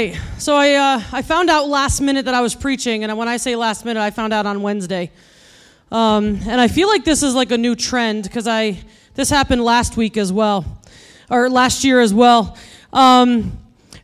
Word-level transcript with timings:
Right. 0.00 0.20
So 0.38 0.56
I 0.56 0.74
uh, 0.74 1.02
I 1.12 1.22
found 1.22 1.50
out 1.50 1.68
last 1.68 2.00
minute 2.00 2.24
that 2.24 2.34
I 2.34 2.40
was 2.40 2.54
preaching, 2.54 3.04
and 3.04 3.16
when 3.18 3.28
I 3.28 3.36
say 3.36 3.54
last 3.56 3.84
minute, 3.84 4.00
I 4.00 4.10
found 4.10 4.32
out 4.32 4.46
on 4.46 4.62
Wednesday. 4.62 5.10
Um, 5.92 6.38
and 6.46 6.60
I 6.60 6.68
feel 6.68 6.88
like 6.88 7.04
this 7.04 7.22
is 7.22 7.34
like 7.34 7.50
a 7.50 7.58
new 7.58 7.74
trend 7.74 8.22
because 8.22 8.46
I 8.46 8.78
this 9.14 9.28
happened 9.28 9.62
last 9.62 9.96
week 9.96 10.16
as 10.16 10.32
well, 10.32 10.64
or 11.28 11.50
last 11.50 11.84
year 11.84 12.00
as 12.00 12.14
well. 12.14 12.56
Um, 12.92 13.58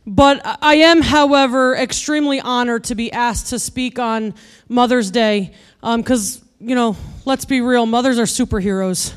but 0.05 0.41
I 0.61 0.75
am, 0.75 1.01
however, 1.01 1.75
extremely 1.75 2.39
honored 2.39 2.85
to 2.85 2.95
be 2.95 3.11
asked 3.11 3.47
to 3.47 3.59
speak 3.59 3.97
on 3.97 4.35
Mother's 4.69 5.09
Day 5.09 5.53
because 5.81 6.37
um, 6.37 6.43
you 6.59 6.75
know, 6.75 6.95
let's 7.25 7.45
be 7.45 7.61
real, 7.61 7.85
mothers 7.85 8.19
are 8.19 8.23
superheroes, 8.23 9.13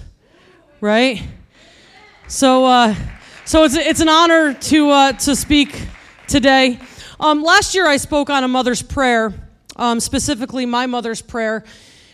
right? 0.81 1.23
So 2.27 2.65
uh, 2.65 2.95
so 3.45 3.65
it's 3.65 3.77
it's 3.77 4.01
an 4.01 4.09
honor 4.09 4.55
to 4.55 4.91
uh, 4.91 5.13
to 5.13 5.37
speak 5.37 5.89
today. 6.31 6.79
Um, 7.19 7.43
last 7.43 7.75
year, 7.75 7.89
I 7.89 7.97
spoke 7.97 8.31
on 8.31 8.45
a 8.45 8.49
mother's 8.49 8.83
prayer, 8.83 9.35
um, 9.75 9.99
specifically 9.99 10.65
my 10.65 10.87
mother's 10.87 11.21
prayer. 11.21 11.65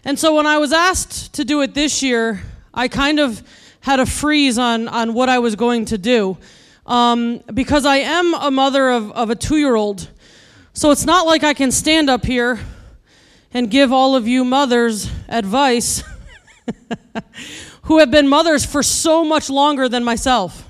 And 0.04 0.18
so 0.18 0.34
when 0.34 0.46
I 0.46 0.56
was 0.56 0.72
asked 0.72 1.34
to 1.34 1.44
do 1.44 1.60
it 1.60 1.74
this 1.74 2.02
year, 2.02 2.42
I 2.72 2.88
kind 2.88 3.20
of 3.20 3.42
had 3.80 4.00
a 4.00 4.06
freeze 4.06 4.56
on, 4.56 4.88
on 4.88 5.12
what 5.12 5.28
I 5.28 5.38
was 5.38 5.54
going 5.54 5.84
to 5.86 5.98
do. 5.98 6.38
Um, 6.86 7.42
because 7.52 7.84
I 7.84 7.96
am 7.98 8.32
a 8.34 8.50
mother 8.50 8.90
of, 8.90 9.12
of 9.12 9.28
a 9.28 9.34
two 9.34 9.58
year 9.58 9.74
old. 9.74 10.08
So 10.72 10.90
it's 10.92 11.04
not 11.04 11.26
like 11.26 11.44
I 11.44 11.52
can 11.52 11.70
stand 11.70 12.08
up 12.08 12.24
here 12.24 12.58
and 13.52 13.70
give 13.70 13.92
all 13.92 14.16
of 14.16 14.26
you 14.26 14.44
mothers 14.44 15.10
advice 15.28 16.02
who 17.82 17.98
have 17.98 18.10
been 18.10 18.28
mothers 18.28 18.64
for 18.64 18.82
so 18.82 19.24
much 19.24 19.50
longer 19.50 19.88
than 19.88 20.04
myself. 20.04 20.65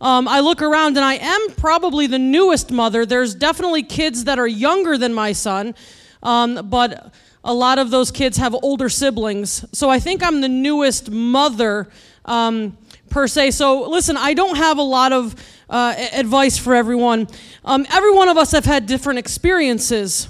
Um, 0.00 0.28
I 0.28 0.40
look 0.40 0.60
around 0.60 0.96
and 0.96 1.04
I 1.04 1.14
am 1.14 1.48
probably 1.56 2.06
the 2.06 2.18
newest 2.18 2.70
mother. 2.70 3.06
There's 3.06 3.34
definitely 3.34 3.82
kids 3.82 4.24
that 4.24 4.38
are 4.38 4.46
younger 4.46 4.98
than 4.98 5.14
my 5.14 5.32
son, 5.32 5.74
um, 6.22 6.68
but 6.68 7.14
a 7.42 7.54
lot 7.54 7.78
of 7.78 7.90
those 7.90 8.10
kids 8.10 8.36
have 8.36 8.54
older 8.54 8.88
siblings. 8.88 9.64
So 9.72 9.88
I 9.88 9.98
think 9.98 10.22
I'm 10.22 10.40
the 10.40 10.48
newest 10.48 11.10
mother 11.10 11.88
um, 12.24 12.76
per 13.08 13.26
se. 13.26 13.52
So 13.52 13.88
listen, 13.88 14.16
I 14.16 14.34
don't 14.34 14.56
have 14.56 14.78
a 14.78 14.82
lot 14.82 15.12
of 15.12 15.34
uh, 15.70 15.94
advice 16.12 16.58
for 16.58 16.74
everyone. 16.74 17.28
Um, 17.64 17.86
every 17.90 18.12
one 18.12 18.28
of 18.28 18.36
us 18.36 18.52
have 18.52 18.64
had 18.64 18.86
different 18.86 19.18
experiences 19.18 20.28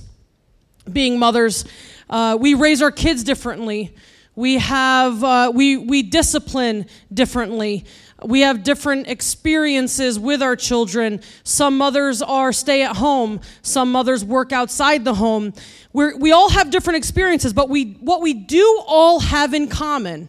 being 0.90 1.18
mothers. 1.18 1.64
Uh, 2.08 2.36
we 2.40 2.54
raise 2.54 2.82
our 2.82 2.92
kids 2.92 3.24
differently. 3.24 3.94
We 4.34 4.58
have 4.58 5.24
uh, 5.24 5.50
we 5.54 5.78
we 5.78 6.02
discipline 6.02 6.86
differently. 7.12 7.86
We 8.24 8.40
have 8.40 8.62
different 8.62 9.08
experiences 9.08 10.18
with 10.18 10.42
our 10.42 10.56
children. 10.56 11.20
Some 11.44 11.76
mothers 11.76 12.22
are 12.22 12.52
stay 12.52 12.82
at 12.82 12.96
home, 12.96 13.40
some 13.62 13.92
mothers 13.92 14.24
work 14.24 14.52
outside 14.52 15.04
the 15.04 15.14
home. 15.14 15.52
We're, 15.92 16.16
we 16.16 16.32
all 16.32 16.48
have 16.50 16.70
different 16.70 16.96
experiences, 16.96 17.52
but 17.52 17.68
we, 17.68 17.92
what 18.00 18.22
we 18.22 18.32
do 18.32 18.82
all 18.86 19.20
have 19.20 19.52
in 19.52 19.68
common 19.68 20.28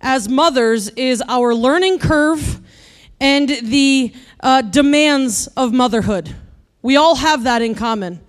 as 0.00 0.28
mothers 0.28 0.88
is 0.90 1.22
our 1.28 1.54
learning 1.54 1.98
curve 2.00 2.60
and 3.20 3.48
the 3.48 4.12
uh, 4.40 4.62
demands 4.62 5.46
of 5.56 5.72
motherhood. 5.72 6.34
We 6.82 6.96
all 6.96 7.16
have 7.16 7.44
that 7.44 7.62
in 7.62 7.74
common. 7.74 8.20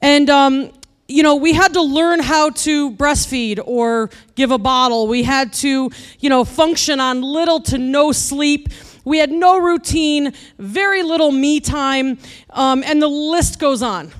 And 0.00 0.30
um, 0.30 0.72
you 1.06 1.22
know, 1.22 1.36
we 1.36 1.52
had 1.52 1.74
to 1.74 1.82
learn 1.82 2.20
how 2.20 2.50
to 2.50 2.90
breastfeed 2.92 3.60
or 3.64 4.10
give 4.34 4.50
a 4.50 4.58
bottle. 4.58 5.06
We 5.06 5.22
had 5.22 5.52
to, 5.54 5.90
you 6.18 6.30
know, 6.30 6.44
function 6.44 6.98
on 6.98 7.20
little 7.20 7.60
to 7.60 7.78
no 7.78 8.12
sleep. 8.12 8.68
We 9.04 9.18
had 9.18 9.30
no 9.30 9.58
routine, 9.58 10.32
very 10.58 11.02
little 11.02 11.30
me 11.30 11.60
time, 11.60 12.18
um, 12.50 12.82
and 12.82 13.02
the 13.02 13.08
list 13.08 13.58
goes 13.58 13.82
on. 13.82 14.12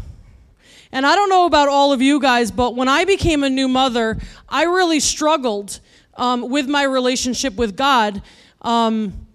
And 0.93 1.07
I 1.07 1.15
don't 1.15 1.31
know 1.31 1.47
about 1.47 1.69
all 1.69 1.93
of 1.93 2.03
you 2.03 2.21
guys, 2.21 2.51
but 2.51 2.77
when 2.77 2.89
I 2.89 3.07
became 3.07 3.43
a 3.45 3.51
new 3.51 3.67
mother, 3.67 4.19
I 4.49 4.65
really 4.65 5.01
struggled 5.01 5.81
um, 6.17 6.51
with 6.51 6.69
my 6.69 6.83
relationship 6.83 7.57
with 7.57 7.77
God 7.77 8.23
um, 8.61 9.27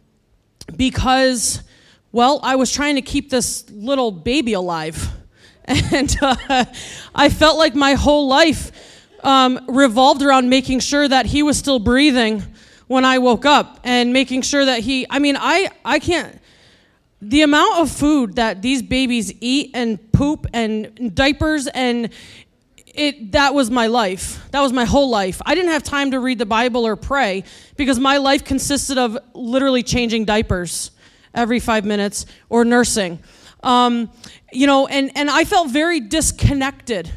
because, 0.78 1.64
well, 2.12 2.40
I 2.44 2.56
was 2.56 2.72
trying 2.72 2.96
to 2.96 3.02
keep 3.02 3.31
this 3.31 3.70
little 3.72 4.12
baby 4.12 4.54
alive. 4.54 5.10
And 5.91 6.16
uh, 6.22 6.66
I 7.13 7.30
felt 7.30 7.59
like 7.59 7.75
my 7.75 7.94
whole 7.94 8.28
life 8.28 8.72
um, 9.24 9.59
revolved 9.68 10.24
around 10.24 10.50
making 10.50 10.80
sure 10.80 11.07
that 11.07 11.28
he 11.28 11.44
was 11.44 11.57
still 11.57 11.78
breathing 11.78 12.44
when 12.88 13.06
I 13.06 13.19
woke 13.19 13.46
up 13.46 13.80
and 13.84 14.12
making 14.12 14.41
sure 14.41 14.66
that 14.66 14.80
he, 14.80 15.06
I 15.09 15.19
mean, 15.19 15.38
I, 15.40 15.69
I 15.85 16.00
can't, 16.00 16.40
the 17.22 17.44
amount 17.44 17.80
of 17.80 17.91
food 17.91 18.38
that 18.38 18.63
these 18.63 18.81
babies 18.81 19.31
eat 19.41 19.72
and 19.75 20.12
poop 20.12 20.47
and 20.53 21.16
diapers 21.16 21.68
and 21.68 22.09
it 22.96 23.34
that 23.34 23.53
was 23.53 23.69
my 23.69 23.86
life. 23.88 24.50
That 24.51 24.62
was 24.62 24.74
my 24.74 24.86
whole 24.86 25.09
life. 25.09 25.40
I 25.46 25.53
didn't 25.53 25.72
have 25.72 25.84
time 25.84 26.12
to 26.12 26.19
read 26.19 26.40
the 26.40 26.46
bible 26.47 26.88
or 26.88 26.96
pray 26.96 27.44
because 27.78 28.00
my 28.00 28.18
life 28.18 28.44
consisted 28.44 28.97
of 28.97 29.18
literally 29.34 29.84
changing 29.84 30.25
diapers 30.25 30.90
every 31.36 31.59
five 31.59 31.86
minutes 31.86 32.25
or 32.50 32.66
nursing 32.66 33.19
um, 33.64 34.09
you 34.52 34.68
know, 34.68 34.88
and, 34.88 35.12
and 35.16 35.30
I 35.30 35.46
felt 35.46 35.70
very 35.70 36.00
disconnected. 36.00 37.12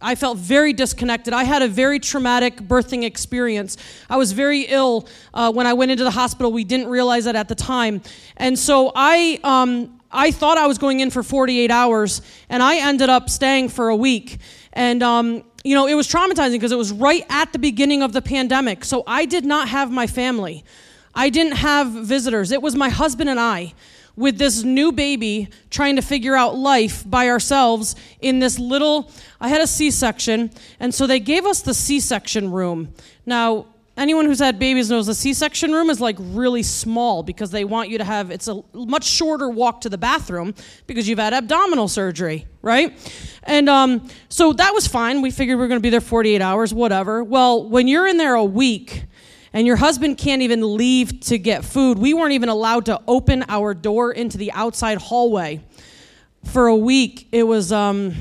I 0.00 0.14
felt 0.14 0.38
very 0.38 0.72
disconnected. 0.72 1.34
I 1.34 1.44
had 1.44 1.62
a 1.62 1.68
very 1.68 1.98
traumatic 1.98 2.56
birthing 2.58 3.04
experience. 3.04 3.76
I 4.08 4.16
was 4.16 4.32
very 4.32 4.62
ill 4.62 5.08
uh, 5.34 5.52
when 5.52 5.66
I 5.66 5.72
went 5.72 5.90
into 5.90 6.04
the 6.04 6.10
hospital. 6.10 6.52
We 6.52 6.64
didn't 6.64 6.86
realize 6.86 7.24
that 7.24 7.34
at 7.34 7.48
the 7.48 7.56
time. 7.56 8.02
And 8.36 8.56
so 8.56 8.92
I, 8.94 9.40
um, 9.42 10.00
I 10.12 10.30
thought 10.30 10.56
I 10.56 10.66
was 10.66 10.78
going 10.78 11.00
in 11.00 11.10
for 11.10 11.22
48 11.22 11.70
hours, 11.70 12.22
and 12.48 12.62
I 12.62 12.76
ended 12.76 13.08
up 13.08 13.28
staying 13.28 13.70
for 13.70 13.88
a 13.88 13.96
week. 13.96 14.38
And, 14.72 15.02
um, 15.02 15.42
you 15.64 15.74
know, 15.74 15.86
it 15.86 15.94
was 15.94 16.06
traumatizing 16.06 16.52
because 16.52 16.72
it 16.72 16.78
was 16.78 16.92
right 16.92 17.26
at 17.28 17.52
the 17.52 17.58
beginning 17.58 18.02
of 18.02 18.12
the 18.12 18.22
pandemic. 18.22 18.84
So 18.84 19.02
I 19.06 19.24
did 19.24 19.44
not 19.44 19.68
have 19.68 19.90
my 19.90 20.06
family, 20.06 20.64
I 21.14 21.30
didn't 21.30 21.56
have 21.56 21.90
visitors. 21.90 22.52
It 22.52 22.62
was 22.62 22.76
my 22.76 22.88
husband 22.88 23.28
and 23.28 23.40
I 23.40 23.74
with 24.18 24.36
this 24.36 24.64
new 24.64 24.90
baby 24.90 25.48
trying 25.70 25.96
to 25.96 26.02
figure 26.02 26.34
out 26.34 26.56
life 26.56 27.08
by 27.08 27.28
ourselves 27.28 27.94
in 28.20 28.40
this 28.40 28.58
little 28.58 29.10
I 29.40 29.48
had 29.48 29.60
a 29.60 29.66
C-section 29.66 30.50
and 30.80 30.92
so 30.92 31.06
they 31.06 31.20
gave 31.20 31.46
us 31.46 31.62
the 31.62 31.72
C-section 31.74 32.50
room. 32.50 32.92
Now, 33.24 33.66
anyone 33.96 34.24
who's 34.26 34.40
had 34.40 34.58
babies 34.58 34.90
knows 34.90 35.06
the 35.06 35.14
C-section 35.14 35.72
room 35.72 35.88
is 35.88 36.00
like 36.00 36.16
really 36.18 36.64
small 36.64 37.22
because 37.22 37.52
they 37.52 37.64
want 37.64 37.90
you 37.90 37.98
to 37.98 38.04
have 38.04 38.32
it's 38.32 38.48
a 38.48 38.62
much 38.74 39.04
shorter 39.04 39.48
walk 39.48 39.82
to 39.82 39.88
the 39.88 39.98
bathroom 39.98 40.52
because 40.88 41.08
you've 41.08 41.20
had 41.20 41.32
abdominal 41.32 41.86
surgery, 41.86 42.46
right? 42.60 42.98
And 43.44 43.68
um, 43.68 44.08
so 44.28 44.52
that 44.52 44.74
was 44.74 44.88
fine. 44.88 45.22
We 45.22 45.30
figured 45.30 45.58
we 45.58 45.64
are 45.64 45.68
going 45.68 45.80
to 45.80 45.82
be 45.82 45.90
there 45.90 46.00
48 46.00 46.42
hours, 46.42 46.74
whatever. 46.74 47.22
Well, 47.22 47.68
when 47.68 47.86
you're 47.86 48.08
in 48.08 48.16
there 48.16 48.34
a 48.34 48.44
week, 48.44 49.04
and 49.52 49.66
your 49.66 49.76
husband 49.76 50.18
can't 50.18 50.42
even 50.42 50.76
leave 50.76 51.20
to 51.20 51.38
get 51.38 51.64
food. 51.64 51.98
We 51.98 52.14
weren't 52.14 52.32
even 52.32 52.48
allowed 52.48 52.86
to 52.86 53.00
open 53.06 53.44
our 53.48 53.74
door 53.74 54.12
into 54.12 54.38
the 54.38 54.52
outside 54.52 54.98
hallway 54.98 55.60
for 56.44 56.66
a 56.66 56.76
week. 56.76 57.28
It 57.32 57.44
was 57.44 57.72
um, 57.72 58.14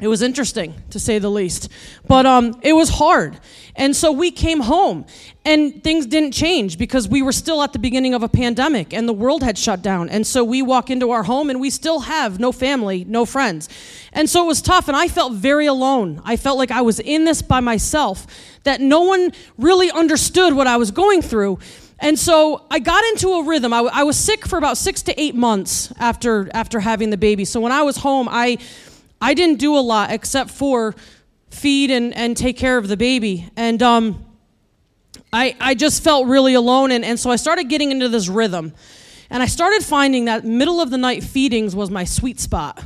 it 0.00 0.08
was 0.08 0.22
interesting 0.22 0.74
to 0.90 0.98
say 0.98 1.18
the 1.18 1.30
least, 1.30 1.68
but 2.06 2.26
um, 2.26 2.58
it 2.62 2.72
was 2.72 2.88
hard. 2.88 3.38
And 3.76 3.94
so 3.94 4.12
we 4.12 4.30
came 4.30 4.60
home, 4.60 5.06
and 5.44 5.82
things 5.82 6.06
didn't 6.06 6.32
change 6.32 6.76
because 6.76 7.08
we 7.08 7.22
were 7.22 7.32
still 7.32 7.62
at 7.62 7.72
the 7.72 7.78
beginning 7.78 8.14
of 8.14 8.22
a 8.22 8.28
pandemic 8.28 8.92
and 8.92 9.08
the 9.08 9.12
world 9.12 9.42
had 9.42 9.56
shut 9.56 9.80
down. 9.80 10.10
And 10.10 10.26
so 10.26 10.44
we 10.44 10.60
walk 10.60 10.90
into 10.90 11.12
our 11.12 11.22
home 11.22 11.48
and 11.48 11.60
we 11.60 11.70
still 11.70 12.00
have 12.00 12.38
no 12.38 12.52
family, 12.52 13.04
no 13.04 13.24
friends. 13.24 13.68
And 14.12 14.28
so 14.28 14.44
it 14.44 14.46
was 14.46 14.60
tough, 14.60 14.88
and 14.88 14.96
I 14.96 15.08
felt 15.08 15.32
very 15.34 15.66
alone. 15.66 16.20
I 16.24 16.36
felt 16.36 16.58
like 16.58 16.70
I 16.70 16.82
was 16.82 17.00
in 17.00 17.24
this 17.24 17.42
by 17.42 17.60
myself, 17.60 18.26
that 18.64 18.80
no 18.80 19.02
one 19.02 19.32
really 19.56 19.90
understood 19.90 20.54
what 20.54 20.66
I 20.66 20.76
was 20.76 20.90
going 20.90 21.22
through. 21.22 21.58
And 22.02 22.18
so 22.18 22.64
I 22.70 22.78
got 22.78 23.04
into 23.04 23.28
a 23.28 23.44
rhythm. 23.44 23.72
I, 23.72 23.80
I 23.80 24.02
was 24.04 24.16
sick 24.16 24.46
for 24.46 24.58
about 24.58 24.78
six 24.78 25.02
to 25.02 25.20
eight 25.20 25.34
months 25.34 25.92
after, 25.98 26.48
after 26.54 26.80
having 26.80 27.10
the 27.10 27.18
baby. 27.18 27.44
So 27.44 27.60
when 27.60 27.72
I 27.72 27.82
was 27.82 27.98
home, 27.98 28.26
I, 28.30 28.56
I 29.20 29.34
didn't 29.34 29.58
do 29.58 29.76
a 29.76 29.80
lot 29.80 30.10
except 30.10 30.50
for 30.50 30.94
feed 31.50 31.90
and, 31.90 32.16
and 32.16 32.36
take 32.36 32.56
care 32.56 32.78
of 32.78 32.88
the 32.88 32.96
baby. 32.96 33.48
And 33.56 33.82
um, 33.82 34.24
I, 35.32 35.56
I 35.60 35.74
just 35.74 36.02
felt 36.02 36.26
really 36.26 36.54
alone. 36.54 36.90
And, 36.92 37.04
and 37.04 37.18
so 37.18 37.30
I 37.30 37.36
started 37.36 37.64
getting 37.64 37.90
into 37.90 38.08
this 38.08 38.28
rhythm. 38.28 38.72
And 39.28 39.42
I 39.42 39.46
started 39.46 39.84
finding 39.84 40.24
that 40.24 40.44
middle 40.44 40.80
of 40.80 40.90
the 40.90 40.98
night 40.98 41.22
feedings 41.22 41.76
was 41.76 41.90
my 41.90 42.04
sweet 42.04 42.40
spot 42.40 42.84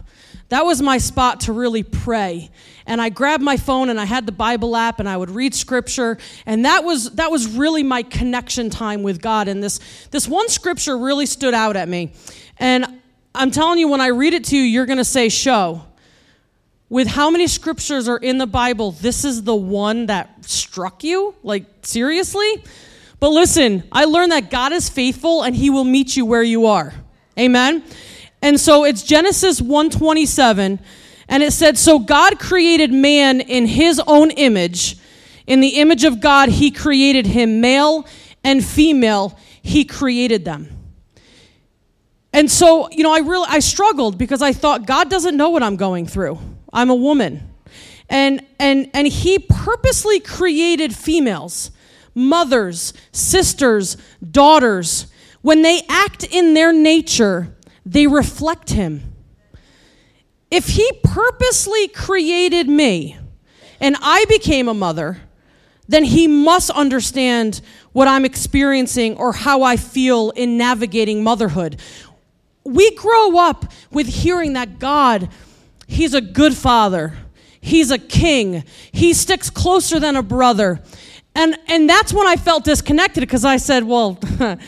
that 0.54 0.64
was 0.64 0.82
my 0.82 0.98
spot 0.98 1.40
to 1.40 1.52
really 1.52 1.82
pray. 1.82 2.50
And 2.86 3.00
I 3.00 3.08
grabbed 3.08 3.42
my 3.42 3.56
phone 3.56 3.88
and 3.88 3.98
I 3.98 4.04
had 4.04 4.26
the 4.26 4.32
Bible 4.32 4.76
app 4.76 5.00
and 5.00 5.08
I 5.08 5.16
would 5.16 5.30
read 5.30 5.54
scripture. 5.54 6.18
And 6.44 6.64
that 6.64 6.84
was, 6.84 7.10
that 7.12 7.30
was 7.30 7.48
really 7.48 7.82
my 7.82 8.02
connection 8.02 8.70
time 8.70 9.02
with 9.02 9.22
God. 9.22 9.48
And 9.48 9.62
this, 9.62 9.80
this 10.10 10.28
one 10.28 10.48
scripture 10.48 10.96
really 10.98 11.26
stood 11.26 11.54
out 11.54 11.76
at 11.76 11.88
me. 11.88 12.12
And 12.58 13.00
I'm 13.34 13.50
telling 13.50 13.78
you, 13.78 13.88
when 13.88 14.00
I 14.00 14.08
read 14.08 14.34
it 14.34 14.44
to 14.44 14.56
you, 14.56 14.62
you're 14.62 14.86
going 14.86 14.98
to 14.98 15.04
say, 15.04 15.28
Show. 15.28 15.82
With 16.88 17.08
how 17.08 17.30
many 17.30 17.46
scriptures 17.46 18.08
are 18.08 18.18
in 18.18 18.38
the 18.38 18.46
Bible, 18.46 18.92
this 18.92 19.24
is 19.24 19.42
the 19.42 19.54
one 19.54 20.06
that 20.06 20.44
struck 20.44 21.02
you? 21.02 21.34
Like, 21.42 21.64
seriously? 21.82 22.62
But 23.20 23.30
listen, 23.30 23.84
I 23.90 24.04
learned 24.04 24.32
that 24.32 24.50
God 24.50 24.72
is 24.72 24.88
faithful 24.88 25.42
and 25.42 25.56
he 25.56 25.70
will 25.70 25.84
meet 25.84 26.16
you 26.16 26.26
where 26.26 26.42
you 26.42 26.66
are. 26.66 26.92
Amen. 27.38 27.82
And 28.42 28.60
so 28.60 28.84
it's 28.84 29.02
Genesis 29.02 29.62
127 29.62 30.78
and 31.28 31.42
it 31.42 31.52
said 31.52 31.78
so 31.78 31.98
God 31.98 32.38
created 32.38 32.92
man 32.92 33.40
in 33.40 33.66
his 33.66 34.00
own 34.06 34.30
image. 34.32 34.98
In 35.46 35.60
the 35.60 35.80
image 35.80 36.04
of 36.04 36.20
God 36.20 36.50
he 36.50 36.70
created 36.70 37.26
him 37.26 37.62
male 37.62 38.06
and 38.44 38.62
female 38.62 39.38
he 39.62 39.86
created 39.86 40.44
them. 40.44 40.68
And 42.34 42.50
so, 42.50 42.90
you 42.90 43.02
know, 43.02 43.14
I 43.14 43.20
really 43.20 43.46
I 43.48 43.60
struggled 43.60 44.18
because 44.18 44.42
I 44.42 44.52
thought 44.52 44.86
God 44.86 45.08
doesn't 45.08 45.36
know 45.36 45.48
what 45.48 45.62
I'm 45.62 45.76
going 45.76 46.06
through. 46.06 46.38
I'm 46.74 46.90
a 46.90 46.94
woman. 46.94 47.54
And 48.10 48.44
and 48.58 48.90
and 48.92 49.06
he 49.06 49.38
purposely 49.38 50.20
created 50.20 50.94
females, 50.94 51.70
mothers, 52.14 52.92
sisters, 53.12 53.96
daughters. 54.30 55.06
When 55.40 55.62
they 55.62 55.82
act 55.88 56.24
in 56.24 56.52
their 56.52 56.72
nature, 56.72 57.56
they 57.86 58.06
reflect 58.06 58.70
him. 58.70 59.14
If 60.50 60.68
he 60.68 60.90
purposely 61.02 61.88
created 61.88 62.68
me 62.68 63.16
and 63.80 63.96
I 64.00 64.24
became 64.28 64.68
a 64.68 64.74
mother, 64.74 65.20
then 65.88 66.04
he 66.04 66.28
must 66.28 66.70
understand 66.70 67.60
what 67.92 68.08
I'm 68.08 68.24
experiencing 68.24 69.16
or 69.16 69.32
how 69.32 69.62
I 69.62 69.76
feel 69.76 70.30
in 70.30 70.56
navigating 70.58 71.22
motherhood 71.22 71.80
we 72.64 72.94
grow 72.94 73.38
up 73.38 73.66
with 73.90 74.06
hearing 74.06 74.54
that 74.54 74.78
God, 74.78 75.28
He's 75.86 76.14
a 76.14 76.20
good 76.20 76.54
father, 76.54 77.14
He's 77.60 77.90
a 77.90 77.98
king, 77.98 78.64
He 78.92 79.14
sticks 79.14 79.50
closer 79.50 79.98
than 79.98 80.16
a 80.16 80.22
brother. 80.22 80.80
And, 81.36 81.58
and 81.66 81.90
that's 81.90 82.12
when 82.12 82.28
I 82.28 82.36
felt 82.36 82.62
disconnected 82.62 83.20
because 83.22 83.44
I 83.44 83.56
said, 83.56 83.84
Well, 83.84 84.18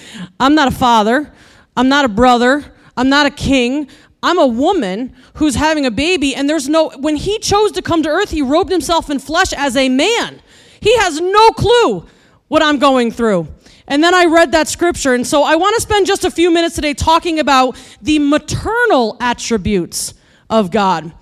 I'm 0.40 0.54
not 0.54 0.68
a 0.68 0.76
father, 0.76 1.32
I'm 1.76 1.88
not 1.88 2.04
a 2.04 2.08
brother, 2.08 2.64
I'm 2.96 3.08
not 3.08 3.26
a 3.26 3.30
king. 3.30 3.88
I'm 4.22 4.38
a 4.38 4.46
woman 4.46 5.14
who's 5.34 5.54
having 5.54 5.86
a 5.86 5.90
baby, 5.90 6.34
and 6.34 6.48
there's 6.48 6.68
no, 6.68 6.90
when 6.98 7.14
he 7.14 7.38
chose 7.38 7.70
to 7.72 7.82
come 7.82 8.02
to 8.02 8.08
earth, 8.08 8.30
he 8.30 8.42
robed 8.42 8.72
himself 8.72 9.08
in 9.08 9.20
flesh 9.20 9.52
as 9.52 9.76
a 9.76 9.88
man. 9.88 10.42
He 10.80 10.96
has 10.98 11.20
no 11.20 11.50
clue 11.50 12.06
what 12.48 12.62
I'm 12.62 12.78
going 12.78 13.12
through. 13.12 13.46
And 13.86 14.02
then 14.02 14.14
I 14.14 14.24
read 14.24 14.52
that 14.52 14.68
scripture. 14.68 15.14
And 15.14 15.26
so 15.26 15.42
I 15.42 15.56
want 15.56 15.76
to 15.76 15.82
spend 15.82 16.06
just 16.06 16.24
a 16.24 16.30
few 16.30 16.50
minutes 16.50 16.74
today 16.74 16.94
talking 16.94 17.38
about 17.38 17.76
the 18.02 18.18
maternal 18.18 19.16
attributes 19.20 20.14
of 20.48 20.70
God. 20.70 21.12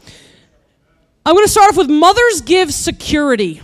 I'm 1.27 1.35
going 1.35 1.47
to 1.47 1.51
start 1.51 1.71
off 1.71 1.77
with 1.77 1.91
mothers 1.91 2.43
give 2.43 2.73
security. 2.73 3.63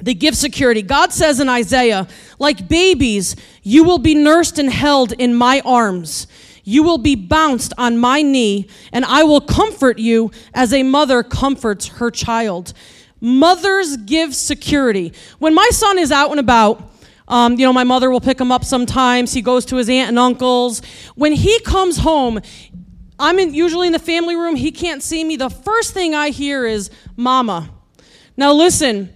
They 0.00 0.14
give 0.14 0.36
security. 0.36 0.82
God 0.82 1.12
says 1.12 1.40
in 1.40 1.48
Isaiah, 1.48 2.06
like 2.38 2.68
babies, 2.68 3.36
you 3.62 3.84
will 3.84 3.98
be 3.98 4.14
nursed 4.14 4.58
and 4.58 4.70
held 4.70 5.12
in 5.12 5.34
my 5.34 5.60
arms. 5.64 6.26
You 6.64 6.82
will 6.82 6.98
be 6.98 7.14
bounced 7.14 7.72
on 7.78 7.98
my 7.98 8.22
knee, 8.22 8.68
and 8.92 9.04
I 9.04 9.22
will 9.24 9.40
comfort 9.40 9.98
you 9.98 10.30
as 10.52 10.72
a 10.72 10.82
mother 10.82 11.22
comforts 11.22 11.88
her 11.88 12.10
child. 12.10 12.74
Mothers 13.20 13.96
give 13.96 14.34
security. 14.34 15.12
When 15.38 15.54
my 15.54 15.68
son 15.72 15.98
is 15.98 16.12
out 16.12 16.30
and 16.30 16.38
about, 16.38 16.92
um, 17.26 17.58
you 17.58 17.66
know, 17.66 17.72
my 17.72 17.84
mother 17.84 18.10
will 18.10 18.20
pick 18.20 18.40
him 18.40 18.52
up 18.52 18.64
sometimes. 18.64 19.32
He 19.32 19.42
goes 19.42 19.64
to 19.66 19.76
his 19.76 19.88
aunt 19.88 20.08
and 20.10 20.18
uncles. 20.18 20.82
When 21.14 21.32
he 21.32 21.58
comes 21.60 21.98
home, 21.98 22.40
I'm 23.18 23.38
in, 23.38 23.52
usually 23.52 23.88
in 23.88 23.92
the 23.92 23.98
family 23.98 24.36
room. 24.36 24.54
He 24.54 24.70
can't 24.70 25.02
see 25.02 25.24
me. 25.24 25.36
The 25.36 25.50
first 25.50 25.92
thing 25.92 26.14
I 26.14 26.30
hear 26.30 26.64
is, 26.64 26.90
Mama. 27.16 27.70
Now, 28.36 28.52
listen, 28.52 29.12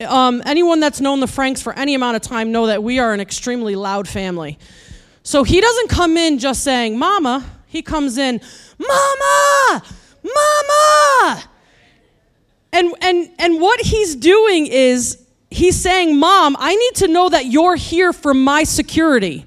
um, 0.00 0.42
anyone 0.46 0.80
that's 0.80 1.00
known 1.00 1.20
the 1.20 1.26
Franks 1.26 1.60
for 1.60 1.72
any 1.74 1.94
amount 1.94 2.16
of 2.16 2.22
time 2.22 2.52
know 2.52 2.66
that 2.66 2.82
we 2.82 2.98
are 2.98 3.12
an 3.12 3.20
extremely 3.20 3.76
loud 3.76 4.08
family. 4.08 4.58
So 5.22 5.42
he 5.42 5.60
doesn't 5.60 5.90
come 5.90 6.16
in 6.16 6.38
just 6.38 6.62
saying, 6.64 6.98
Mama. 6.98 7.44
He 7.66 7.82
comes 7.82 8.16
in, 8.16 8.40
Mama! 8.78 9.82
Mama! 10.22 11.44
And, 12.72 12.92
and, 13.00 13.30
and 13.38 13.60
what 13.60 13.80
he's 13.80 14.16
doing 14.16 14.66
is 14.66 15.22
he's 15.50 15.76
saying, 15.76 16.18
Mom, 16.18 16.56
I 16.58 16.74
need 16.74 16.94
to 16.96 17.08
know 17.08 17.28
that 17.28 17.46
you're 17.46 17.76
here 17.76 18.12
for 18.12 18.32
my 18.34 18.64
security. 18.64 19.44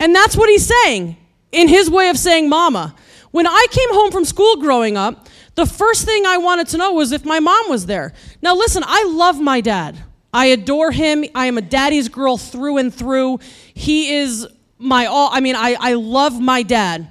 And 0.00 0.14
that's 0.14 0.36
what 0.36 0.48
he's 0.48 0.66
saying 0.66 1.16
in 1.52 1.68
his 1.68 1.90
way 1.90 2.08
of 2.08 2.18
saying, 2.18 2.48
Mama. 2.48 2.94
When 3.30 3.46
I 3.46 3.66
came 3.70 3.92
home 3.92 4.10
from 4.10 4.24
school 4.24 4.56
growing 4.56 4.96
up, 4.96 5.28
the 5.54 5.66
first 5.66 6.04
thing 6.04 6.24
I 6.24 6.38
wanted 6.38 6.68
to 6.68 6.76
know 6.78 6.92
was 6.92 7.12
if 7.12 7.24
my 7.24 7.40
mom 7.40 7.68
was 7.68 7.86
there. 7.86 8.12
Now, 8.40 8.54
listen, 8.54 8.82
I 8.86 9.04
love 9.04 9.40
my 9.40 9.60
dad. 9.60 9.98
I 10.32 10.46
adore 10.46 10.92
him. 10.92 11.24
I 11.34 11.46
am 11.46 11.58
a 11.58 11.62
daddy's 11.62 12.08
girl 12.08 12.38
through 12.38 12.78
and 12.78 12.94
through. 12.94 13.40
He 13.74 14.14
is 14.14 14.46
my 14.78 15.06
all. 15.06 15.30
I 15.32 15.40
mean, 15.40 15.56
I, 15.56 15.76
I 15.78 15.94
love 15.94 16.40
my 16.40 16.62
dad. 16.62 17.10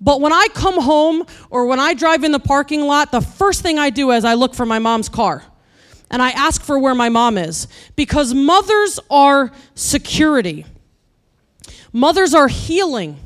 But 0.00 0.20
when 0.20 0.32
I 0.32 0.48
come 0.54 0.80
home 0.80 1.24
or 1.50 1.66
when 1.66 1.78
I 1.78 1.94
drive 1.94 2.24
in 2.24 2.32
the 2.32 2.38
parking 2.38 2.82
lot, 2.82 3.12
the 3.12 3.20
first 3.20 3.62
thing 3.62 3.78
I 3.78 3.90
do 3.90 4.10
is 4.12 4.24
I 4.24 4.34
look 4.34 4.54
for 4.54 4.66
my 4.66 4.78
mom's 4.78 5.08
car 5.08 5.44
and 6.10 6.22
I 6.22 6.30
ask 6.30 6.62
for 6.62 6.78
where 6.78 6.94
my 6.94 7.08
mom 7.08 7.38
is 7.38 7.68
because 7.96 8.34
mothers 8.34 8.98
are 9.10 9.52
security. 9.74 10.64
Mothers 11.92 12.34
are 12.34 12.48
healing. 12.48 13.18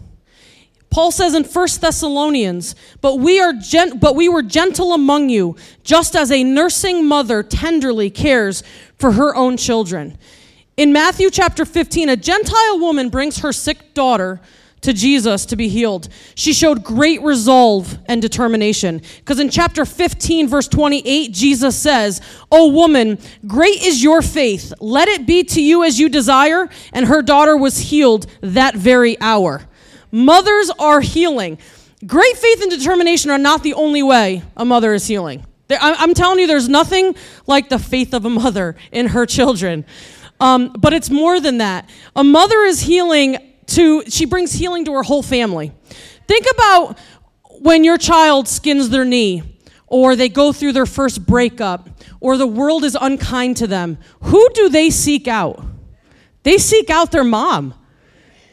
Paul 0.94 1.10
says 1.10 1.34
in 1.34 1.42
1 1.42 1.68
Thessalonians, 1.80 2.76
but 3.00 3.16
we 3.16 3.40
are 3.40 3.52
gen- 3.52 3.98
but 3.98 4.14
we 4.14 4.28
were 4.28 4.44
gentle 4.44 4.92
among 4.92 5.28
you, 5.28 5.56
just 5.82 6.14
as 6.14 6.30
a 6.30 6.44
nursing 6.44 7.04
mother 7.04 7.42
tenderly 7.42 8.10
cares 8.10 8.62
for 8.96 9.10
her 9.10 9.34
own 9.34 9.56
children. 9.56 10.16
In 10.76 10.92
Matthew 10.92 11.30
chapter 11.30 11.64
15, 11.64 12.10
a 12.10 12.16
Gentile 12.16 12.78
woman 12.78 13.08
brings 13.08 13.38
her 13.38 13.52
sick 13.52 13.92
daughter 13.92 14.40
to 14.82 14.92
Jesus 14.92 15.46
to 15.46 15.56
be 15.56 15.68
healed. 15.68 16.08
She 16.36 16.52
showed 16.52 16.84
great 16.84 17.20
resolve 17.22 17.98
and 18.06 18.22
determination. 18.22 19.02
Because 19.16 19.40
in 19.40 19.50
chapter 19.50 19.84
15, 19.84 20.46
verse 20.46 20.68
28, 20.68 21.32
Jesus 21.32 21.76
says, 21.76 22.20
O 22.52 22.70
woman, 22.70 23.18
great 23.48 23.82
is 23.82 24.00
your 24.00 24.22
faith. 24.22 24.72
Let 24.78 25.08
it 25.08 25.26
be 25.26 25.42
to 25.42 25.60
you 25.60 25.82
as 25.82 25.98
you 25.98 26.08
desire. 26.08 26.68
And 26.92 27.06
her 27.06 27.20
daughter 27.20 27.56
was 27.56 27.78
healed 27.78 28.26
that 28.42 28.76
very 28.76 29.20
hour. 29.20 29.66
Mothers 30.14 30.70
are 30.78 31.00
healing. 31.00 31.58
Great 32.06 32.36
faith 32.36 32.62
and 32.62 32.70
determination 32.70 33.32
are 33.32 33.38
not 33.38 33.64
the 33.64 33.74
only 33.74 34.00
way 34.00 34.44
a 34.56 34.64
mother 34.64 34.94
is 34.94 35.08
healing. 35.08 35.44
I'm 35.68 36.14
telling 36.14 36.38
you, 36.38 36.46
there's 36.46 36.68
nothing 36.68 37.16
like 37.48 37.68
the 37.68 37.80
faith 37.80 38.14
of 38.14 38.24
a 38.24 38.30
mother 38.30 38.76
in 38.92 39.08
her 39.08 39.26
children. 39.26 39.84
Um, 40.38 40.72
but 40.78 40.92
it's 40.92 41.10
more 41.10 41.40
than 41.40 41.58
that. 41.58 41.90
A 42.14 42.22
mother 42.22 42.60
is 42.60 42.82
healing 42.82 43.38
to 43.66 44.04
she 44.08 44.24
brings 44.24 44.52
healing 44.52 44.84
to 44.84 44.92
her 44.92 45.02
whole 45.02 45.22
family. 45.22 45.72
Think 46.28 46.46
about 46.54 46.96
when 47.62 47.82
your 47.82 47.98
child 47.98 48.46
skins 48.46 48.90
their 48.90 49.04
knee 49.04 49.42
or 49.88 50.14
they 50.14 50.28
go 50.28 50.52
through 50.52 50.74
their 50.74 50.86
first 50.86 51.26
breakup 51.26 51.88
or 52.20 52.36
the 52.36 52.46
world 52.46 52.84
is 52.84 52.96
unkind 53.00 53.56
to 53.56 53.66
them. 53.66 53.98
Who 54.20 54.48
do 54.54 54.68
they 54.68 54.90
seek 54.90 55.26
out? 55.26 55.64
They 56.44 56.58
seek 56.58 56.88
out 56.88 57.10
their 57.10 57.24
mom. 57.24 57.74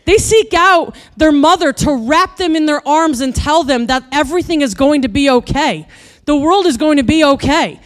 They 0.06 0.18
seek 0.18 0.54
out 0.54 0.96
their 1.16 1.32
mother 1.32 1.74
to 1.74 2.08
wrap 2.08 2.38
them 2.38 2.56
in 2.56 2.66
their 2.66 2.86
arms 2.88 3.22
and 3.22 3.36
tell 3.36 3.64
them 3.64 3.88
that 3.88 4.04
everything 4.12 4.62
is 4.62 4.74
going 4.74 5.04
to 5.04 5.10
be 5.10 5.30
okay. 5.30 5.88
The 6.26 6.36
world 6.36 6.66
is 6.66 6.78
going 6.78 6.98
to 6.98 7.04
be 7.04 7.24
okay. 7.24 7.80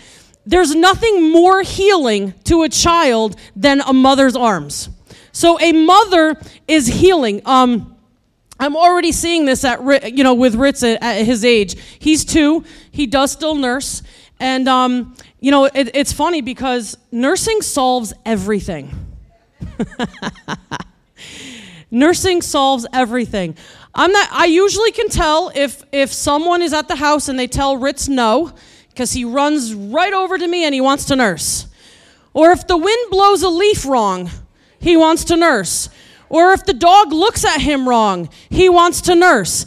There's 0.46 0.76
nothing 0.76 1.32
more 1.32 1.62
healing 1.64 2.34
to 2.46 2.64
a 2.64 2.70
child 2.70 3.36
than 3.56 3.82
a 3.82 3.94
mother's 3.94 4.36
arms. 4.36 4.90
So 5.32 5.60
a 5.60 5.72
mother 5.74 6.40
is 6.68 6.88
healing. 6.88 7.42
Um, 7.46 7.96
I'm 8.60 8.76
already 8.78 9.12
seeing 9.12 9.46
this 9.46 9.66
at 9.66 10.16
you 10.16 10.24
know 10.24 10.34
with 10.34 10.56
Ritz 10.56 10.84
at, 10.84 11.02
at, 11.02 11.26
his 11.26 11.44
age. 11.44 11.76
He's 12.00 12.24
two. 12.24 12.64
He 12.92 13.06
does 13.06 13.32
still 13.32 13.56
nurse, 13.56 14.02
and 14.40 14.70
um, 14.70 15.16
you 15.42 15.52
know 15.52 15.66
it, 15.66 15.92
it's 15.94 16.14
funny 16.14 16.42
because 16.42 16.98
nursing 17.12 17.62
solves 17.62 18.14
everything. 18.26 18.92
nursing 21.96 22.42
solves 22.42 22.86
everything. 22.94 23.56
I'm 23.94 24.12
not. 24.12 24.30
I 24.32 24.46
usually 24.46 24.92
can 24.92 25.10
tell 25.10 25.52
if 25.56 25.84
if 25.92 26.12
someone 26.14 26.62
is 26.62 26.74
at 26.74 26.88
the 26.88 26.96
house 26.98 27.30
and 27.30 27.40
they 27.40 27.48
tell 27.48 27.78
Ritz 27.78 28.08
no 28.08 28.54
because 28.90 29.14
he 29.14 29.26
runs 29.26 29.74
right 29.74 30.14
over 30.14 30.38
to 30.38 30.48
me 30.48 30.66
and 30.66 30.74
he 30.74 30.82
wants 30.82 31.06
to 31.06 31.16
nurse, 31.16 31.68
or 32.34 32.52
if 32.52 32.68
the 32.68 32.78
wind 32.78 33.10
blows 33.10 33.42
a 33.42 33.50
leaf 33.50 33.86
wrong 33.86 34.30
he 34.86 34.96
wants 34.96 35.24
to 35.26 35.36
nurse. 35.36 35.90
Or 36.30 36.54
if 36.54 36.64
the 36.64 36.74
dog 36.74 37.12
looks 37.12 37.44
at 37.44 37.60
him 37.60 37.90
wrong, 37.90 38.30
he 38.50 38.70
wants 38.70 39.02
to 39.02 39.16
nurse. 39.16 39.66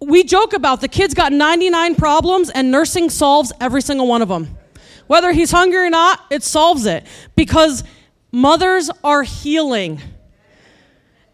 we 0.00 0.24
joke 0.24 0.52
about 0.52 0.80
the 0.80 0.88
kid's 0.88 1.14
got 1.14 1.32
99 1.32 1.94
problems 1.94 2.50
and 2.50 2.70
nursing 2.70 3.08
solves 3.08 3.52
every 3.60 3.80
single 3.80 4.08
one 4.08 4.22
of 4.22 4.28
them. 4.28 4.58
Whether 5.06 5.32
he's 5.32 5.50
hungry 5.52 5.86
or 5.86 5.90
not, 5.90 6.20
it 6.30 6.42
solves 6.42 6.84
it 6.84 7.06
because 7.36 7.84
mothers 8.32 8.90
are 9.02 9.22
healing 9.22 10.00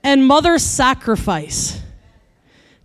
and 0.03 0.27
mothers 0.27 0.63
sacrifice. 0.63 1.81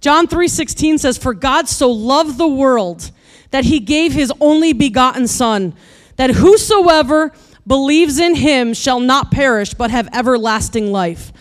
John 0.02 0.28
3:16 0.28 1.00
says 1.00 1.18
for 1.18 1.34
God 1.34 1.68
so 1.68 1.90
loved 1.90 2.38
the 2.38 2.48
world 2.48 3.10
that 3.52 3.66
he 3.66 3.80
gave 3.80 4.14
his 4.14 4.32
only 4.40 4.74
begotten 4.74 5.28
son 5.28 5.74
that 6.18 6.30
whosoever 6.32 7.32
believes 7.66 8.20
in 8.20 8.36
him 8.36 8.74
shall 8.74 9.00
not 9.00 9.32
perish 9.32 9.74
but 9.74 9.90
have 9.92 10.08
everlasting 10.14 10.92
life. 10.92 11.34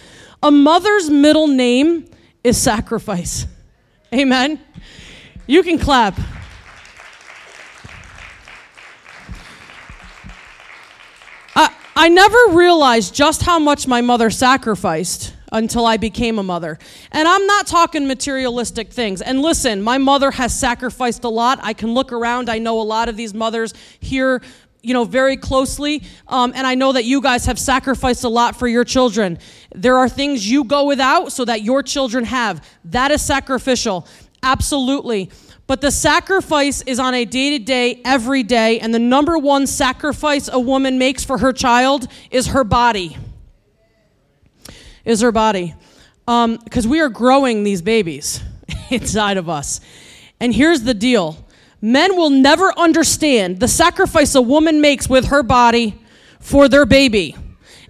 A 0.42 0.50
mother's 0.50 1.10
middle 1.10 1.46
name 1.46 2.08
is 2.42 2.56
sacrifice. 2.56 3.46
Amen. 4.14 4.60
You 5.46 5.62
can 5.62 5.78
clap. 5.78 6.18
I, 11.54 11.74
I 11.94 12.08
never 12.08 12.38
realized 12.50 13.14
just 13.14 13.42
how 13.42 13.58
much 13.58 13.86
my 13.86 14.00
mother 14.00 14.30
sacrificed 14.30 15.33
until 15.54 15.86
I 15.86 15.96
became 15.96 16.38
a 16.38 16.42
mother. 16.42 16.78
And 17.12 17.26
I'm 17.26 17.46
not 17.46 17.66
talking 17.66 18.06
materialistic 18.06 18.92
things. 18.92 19.22
And 19.22 19.40
listen, 19.40 19.80
my 19.80 19.96
mother 19.96 20.30
has 20.32 20.52
sacrificed 20.52 21.24
a 21.24 21.30
lot. 21.30 21.58
I 21.62 21.72
can 21.72 21.94
look 21.94 22.12
around. 22.12 22.50
I 22.50 22.58
know 22.58 22.80
a 22.80 22.82
lot 22.82 23.08
of 23.08 23.16
these 23.16 23.32
mothers 23.32 23.72
here 24.00 24.42
you 24.82 24.92
know 24.92 25.04
very 25.06 25.38
closely 25.38 26.02
um, 26.28 26.52
and 26.54 26.66
i 26.66 26.74
know 26.74 26.92
that 26.92 27.06
you 27.06 27.22
guys 27.22 27.46
have 27.46 27.58
sacrificed 27.58 28.22
a 28.22 28.28
lot 28.28 28.54
for 28.54 28.68
your 28.68 28.84
children 28.84 29.38
there 29.74 29.96
are 29.96 30.10
things 30.10 30.46
you 30.46 30.62
go 30.62 30.84
without 30.84 31.32
so 31.32 31.42
that 31.42 31.62
your 31.62 31.82
children 31.82 32.22
have 32.22 32.62
that 32.84 33.10
is 33.10 33.22
sacrificial 33.22 34.06
absolutely 34.42 35.30
but 35.66 35.80
the 35.80 35.90
sacrifice 35.90 36.82
is 36.82 36.98
on 36.98 37.14
a 37.14 37.24
day 37.24 37.56
to 37.56 37.64
day, 37.64 38.02
every 38.04 38.42
day, 38.42 38.80
and 38.80 38.92
the 38.92 38.98
number 38.98 39.38
one 39.38 39.66
sacrifice 39.66 40.48
a 40.52 40.60
woman 40.60 40.98
makes 40.98 41.24
for 41.24 41.38
her 41.38 41.54
child 41.54 42.06
is 42.30 42.48
her 42.48 42.64
body. 42.64 43.16
Is 45.04 45.20
her 45.20 45.32
body. 45.32 45.74
Because 46.26 46.84
um, 46.84 46.90
we 46.90 47.00
are 47.00 47.08
growing 47.08 47.64
these 47.64 47.82
babies 47.82 48.42
inside 48.90 49.36
of 49.36 49.48
us. 49.48 49.80
And 50.40 50.54
here's 50.54 50.82
the 50.82 50.94
deal 50.94 51.44
men 51.80 52.16
will 52.16 52.30
never 52.30 52.72
understand 52.78 53.60
the 53.60 53.68
sacrifice 53.68 54.34
a 54.34 54.40
woman 54.40 54.80
makes 54.80 55.08
with 55.08 55.26
her 55.26 55.42
body 55.42 55.98
for 56.40 56.68
their 56.68 56.86
baby. 56.86 57.36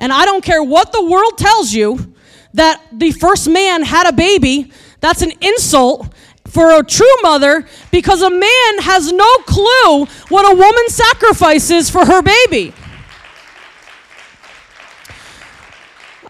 And 0.00 0.12
I 0.12 0.24
don't 0.24 0.42
care 0.42 0.62
what 0.62 0.92
the 0.92 1.04
world 1.04 1.38
tells 1.38 1.72
you 1.72 2.14
that 2.54 2.82
the 2.92 3.12
first 3.12 3.48
man 3.48 3.82
had 3.82 4.08
a 4.08 4.12
baby, 4.12 4.72
that's 5.00 5.22
an 5.22 5.32
insult 5.40 6.12
for 6.46 6.78
a 6.78 6.84
true 6.84 7.22
mother 7.22 7.66
because 7.90 8.22
a 8.22 8.30
man 8.30 8.78
has 8.78 9.12
no 9.12 9.36
clue 9.46 10.06
what 10.28 10.52
a 10.52 10.56
woman 10.56 10.88
sacrifices 10.88 11.90
for 11.90 12.04
her 12.04 12.22
baby. 12.22 12.72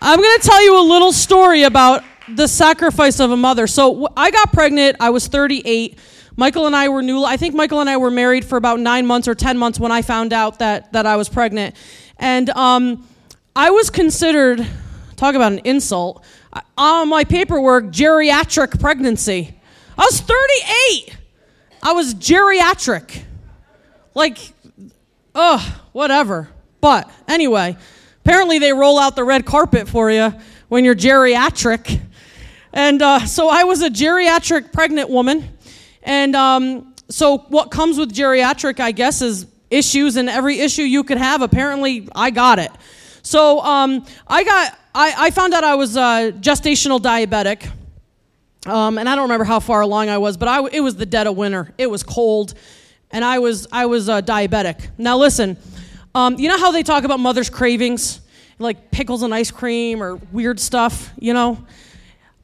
I'm 0.06 0.20
going 0.20 0.38
to 0.38 0.46
tell 0.46 0.62
you 0.62 0.78
a 0.78 0.84
little 0.84 1.14
story 1.14 1.62
about 1.62 2.04
the 2.28 2.46
sacrifice 2.46 3.20
of 3.20 3.30
a 3.30 3.38
mother. 3.38 3.66
So 3.66 4.06
I 4.14 4.30
got 4.30 4.52
pregnant, 4.52 4.99
I 5.00 5.08
was 5.08 5.28
38. 5.28 5.99
Michael 6.37 6.66
and 6.66 6.76
I 6.76 6.90
were 6.90 7.00
new 7.00 7.25
I 7.25 7.38
think 7.38 7.54
Michael 7.54 7.80
and 7.80 7.88
I 7.88 7.96
were 7.96 8.11
married 8.11 8.44
for 8.44 8.58
about 8.58 8.80
9 8.80 9.06
months 9.06 9.28
or 9.28 9.34
10 9.34 9.56
months 9.56 9.80
when 9.80 9.90
I 9.90 10.02
found 10.02 10.34
out 10.34 10.58
that 10.58 10.92
that 10.92 11.06
I 11.06 11.16
was 11.16 11.30
pregnant. 11.30 11.75
And 12.18 12.50
um, 12.50 13.08
I 13.56 13.70
was 13.70 13.88
considered 13.88 14.66
talk 15.16 15.37
about 15.37 15.52
an 15.52 15.61
insult 15.61 16.23
on 16.76 17.08
my 17.08 17.25
paperwork 17.25 17.87
geriatric 17.87 18.78
pregnancy. 18.78 19.58
I 19.96 20.02
was 20.02 20.20
38. 20.20 21.16
I 21.82 21.92
was 21.92 22.14
geriatric. 22.14 23.23
Like, 24.14 24.37
ugh, 25.34 25.62
whatever. 25.92 26.50
But 26.82 27.11
anyway, 27.26 27.78
apparently 28.25 28.59
they 28.59 28.73
roll 28.73 28.99
out 28.99 29.16
the 29.16 29.25
red 29.25 29.45
carpet 29.45 29.87
for 29.88 30.11
you 30.11 30.33
when 30.69 30.85
you're 30.85 30.95
geriatric. 30.95 32.00
And 32.73 33.02
uh, 33.02 33.26
so 33.26 33.49
I 33.49 33.64
was 33.64 33.83
a 33.83 33.90
geriatric 33.90 34.73
pregnant 34.73 35.11
woman. 35.11 35.49
And 36.02 36.35
um, 36.35 36.95
so 37.09 37.38
what 37.49 37.71
comes 37.71 37.99
with 37.99 38.12
geriatric, 38.12 38.81
I 38.81 38.93
guess, 38.93 39.23
is 39.23 39.47
issues, 39.71 40.16
and 40.16 40.28
every 40.28 40.61
issue 40.61 40.83
you 40.83 41.04
could 41.04 41.19
have, 41.19 41.43
apparently 41.43 42.09
I 42.14 42.31
got 42.31 42.59
it. 42.59 42.71
So 43.23 43.61
um, 43.61 44.04
I 44.26 44.45
got, 44.45 44.78
I, 44.95 45.14
I, 45.16 45.31
found 45.31 45.54
out 45.54 45.64
I 45.64 45.75
was 45.75 45.97
gestational 45.97 47.00
diabetic. 47.00 47.71
Um, 48.66 48.99
and 48.99 49.09
I 49.09 49.14
don't 49.14 49.25
remember 49.25 49.45
how 49.45 49.61
far 49.61 49.83
along 49.83 50.09
I 50.09 50.19
was, 50.19 50.37
but 50.37 50.49
I, 50.49 50.66
it 50.73 50.81
was 50.81 50.97
the 50.97 51.07
dead 51.07 51.26
of 51.26 51.37
winter. 51.37 51.73
It 51.76 51.90
was 51.90 52.02
cold, 52.02 52.54
and 53.11 53.23
I 53.23 53.38
was 53.38 53.66
I 53.71 53.85
was 53.87 54.09
uh, 54.09 54.23
diabetic. 54.23 54.88
Now 54.97 55.19
listen, 55.19 55.59
um, 56.14 56.38
you 56.38 56.49
know 56.49 56.59
how 56.59 56.71
they 56.71 56.83
talk 56.83 57.04
about 57.04 57.21
mother's 57.21 57.50
cravings, 57.50 58.21
like 58.59 58.90
pickles 58.90 59.23
and 59.23 59.35
ice 59.35 59.50
cream 59.50 60.02
or 60.02 60.16
weird 60.33 60.61
stuff. 60.61 61.11
You 61.18 61.35
know, 61.35 61.64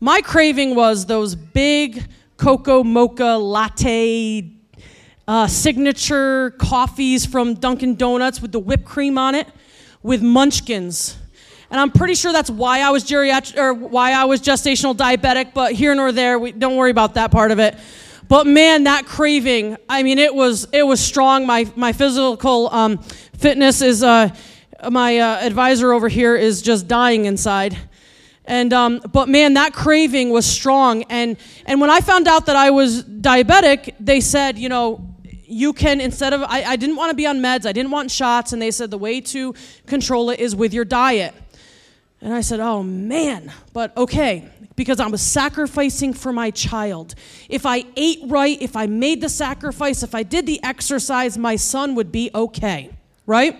my 0.00 0.21
craving 0.21 0.75
was 0.75 1.07
those 1.07 1.35
big 1.35 2.05
cocoa 2.37 2.83
mocha 2.83 3.37
latte 3.37 4.50
uh, 5.29 5.47
signature 5.47 6.50
coffees 6.59 7.27
from 7.27 7.55
Dunkin' 7.55 7.97
Donuts 7.97 8.43
with 8.43 8.53
the 8.53 8.59
whipped 8.59 8.85
cream 8.85 9.19
on 9.19 9.35
it, 9.35 9.47
with 10.03 10.23
munchkins 10.23 11.17
and 11.71 11.81
I'm 11.81 11.91
pretty 11.91 12.15
sure 12.15 12.33
that's 12.33 12.50
why 12.50 12.81
I 12.81 12.91
was 12.91 13.05
geriatric 13.05 13.57
or 13.57 13.73
why 13.73 14.12
I 14.12 14.25
was 14.25 14.43
gestational 14.43 14.95
diabetic, 14.95 15.55
but 15.55 15.73
here 15.73 15.95
nor 15.95 16.11
there, 16.11 16.39
we 16.39 16.50
don't 16.50 16.77
worry 16.77 16.91
about 16.91 17.15
that 17.15 17.31
part 17.31 17.53
of 17.53 17.61
it. 17.61 17.77
But 18.31 18.47
man, 18.47 18.85
that 18.85 19.07
craving, 19.07 19.77
I 19.89 20.05
mean, 20.05 20.21
it 20.21 20.33
was 20.33 20.69
it 20.73 20.85
was 20.85 21.01
strong. 21.01 21.47
My 21.47 21.69
my 21.75 21.93
physical 21.93 22.73
um, 22.73 22.99
fitness 23.37 23.83
is 23.83 24.05
uh, 24.05 24.29
my 24.89 25.19
uh, 25.19 25.39
advisor 25.41 25.93
over 25.93 26.09
here 26.09 26.37
is 26.37 26.63
just 26.63 26.87
dying 26.87 27.25
inside. 27.25 27.77
And 28.45 28.73
um, 28.73 29.01
but 29.13 29.29
man, 29.29 29.55
that 29.55 29.73
craving 29.73 30.31
was 30.31 30.47
strong. 30.47 31.03
And 31.11 31.39
and 31.67 31.81
when 31.81 31.91
I 31.91 32.01
found 32.01 32.29
out 32.29 32.47
that 32.47 32.55
I 32.55 32.71
was 32.71 33.03
diabetic, 33.03 33.97
they 33.99 34.21
said, 34.21 34.57
you 34.57 34.69
know, 34.69 35.13
you 35.25 35.73
can 35.73 36.01
instead 36.01 36.33
of 36.33 36.43
I, 36.43 36.63
I 36.63 36.77
didn't 36.77 36.95
want 36.95 37.11
to 37.11 37.17
be 37.17 37.27
on 37.27 37.41
meds, 37.41 37.67
I 37.67 37.73
didn't 37.73 37.91
want 37.91 38.13
shots, 38.13 38.53
and 38.53 38.63
they 38.63 38.71
said 38.71 38.93
the 38.93 38.99
way 38.99 39.21
to 39.23 39.57
control 39.87 40.31
it 40.31 40.39
is 40.39 40.55
with 40.55 40.73
your 40.73 40.85
diet. 40.85 41.35
And 42.21 42.35
I 42.35 42.41
said, 42.43 42.61
Oh 42.61 42.83
man, 42.83 43.53
but 43.73 43.97
okay, 43.97 44.49
because 44.77 45.00
I 45.00 45.07
was 45.07 45.23
sacrificing 45.23 46.12
for 46.12 46.33
my 46.33 46.50
child. 46.50 47.15
If 47.49 47.67
I 47.67 47.85
ate 47.97 48.21
right, 48.27 48.61
if 48.61 48.77
I 48.77 48.87
made 48.87 49.21
the 49.21 49.29
sacrifice, 49.29 50.03
if 50.03 50.15
I 50.15 50.23
did 50.23 50.47
the 50.47 50.62
exercise, 50.62 51.37
my 51.37 51.57
son 51.57 51.95
would 51.95 52.12
be 52.12 52.31
okay, 52.35 52.91
right? 53.27 53.59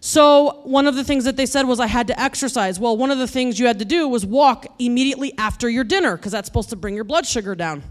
So, 0.00 0.60
one 0.62 0.86
of 0.86 0.94
the 0.94 1.02
things 1.02 1.24
that 1.24 1.36
they 1.36 1.46
said 1.46 1.66
was 1.66 1.80
I 1.80 1.86
had 1.86 2.06
to 2.06 2.20
exercise. 2.20 2.78
Well, 2.78 2.96
one 2.96 3.10
of 3.10 3.18
the 3.18 3.26
things 3.26 3.58
you 3.58 3.66
had 3.66 3.80
to 3.80 3.84
do 3.84 4.06
was 4.06 4.24
walk 4.24 4.66
immediately 4.78 5.32
after 5.36 5.68
your 5.68 5.84
dinner 5.84 6.16
because 6.16 6.32
that's 6.32 6.46
supposed 6.46 6.70
to 6.70 6.76
bring 6.76 6.94
your 6.94 7.04
blood 7.04 7.26
sugar 7.26 7.54
down. 7.54 7.82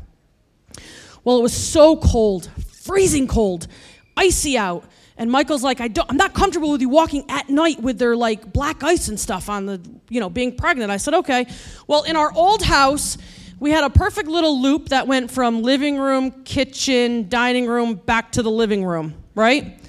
Well, 1.24 1.38
it 1.38 1.42
was 1.42 1.54
so 1.54 1.98
cold, 1.98 2.50
freezing 2.72 3.28
cold, 3.28 3.68
icy 4.16 4.58
out. 4.58 4.86
And 5.18 5.32
Michael's 5.32 5.64
like, 5.64 5.82
I 5.82 5.88
don't, 5.88 6.10
I'm 6.10 6.18
not 6.18 6.34
comfortable 6.34 6.72
with 6.72 6.82
you 6.82 6.90
walking 6.90 7.26
at 7.30 7.50
night 7.50 7.82
with 7.82 7.98
their 7.98 8.16
like 8.16 8.54
black 8.54 8.84
ice 8.84 9.08
and 9.08 9.20
stuff 9.20 9.50
on 9.50 9.66
the, 9.66 9.82
you 10.10 10.20
know, 10.20 10.30
being 10.30 10.56
pregnant. 10.56 10.92
I 10.92 10.98
said, 10.98 11.16
okay. 11.16 11.48
Well, 11.88 12.04
in 12.04 12.16
our 12.16 12.32
old 12.34 12.62
house, 12.62 13.18
we 13.60 13.72
had 13.72 13.84
a 13.84 13.90
perfect 13.90 14.28
little 14.30 14.62
loop 14.62 14.90
that 14.90 15.08
went 15.08 15.32
from 15.32 15.64
living 15.64 15.98
room, 15.98 16.44
kitchen, 16.44 17.28
dining 17.30 17.66
room, 17.66 17.96
back 17.96 18.32
to 18.34 18.44
the 18.44 18.52
living 18.52 18.86
room, 18.86 19.16
right? 19.34 19.80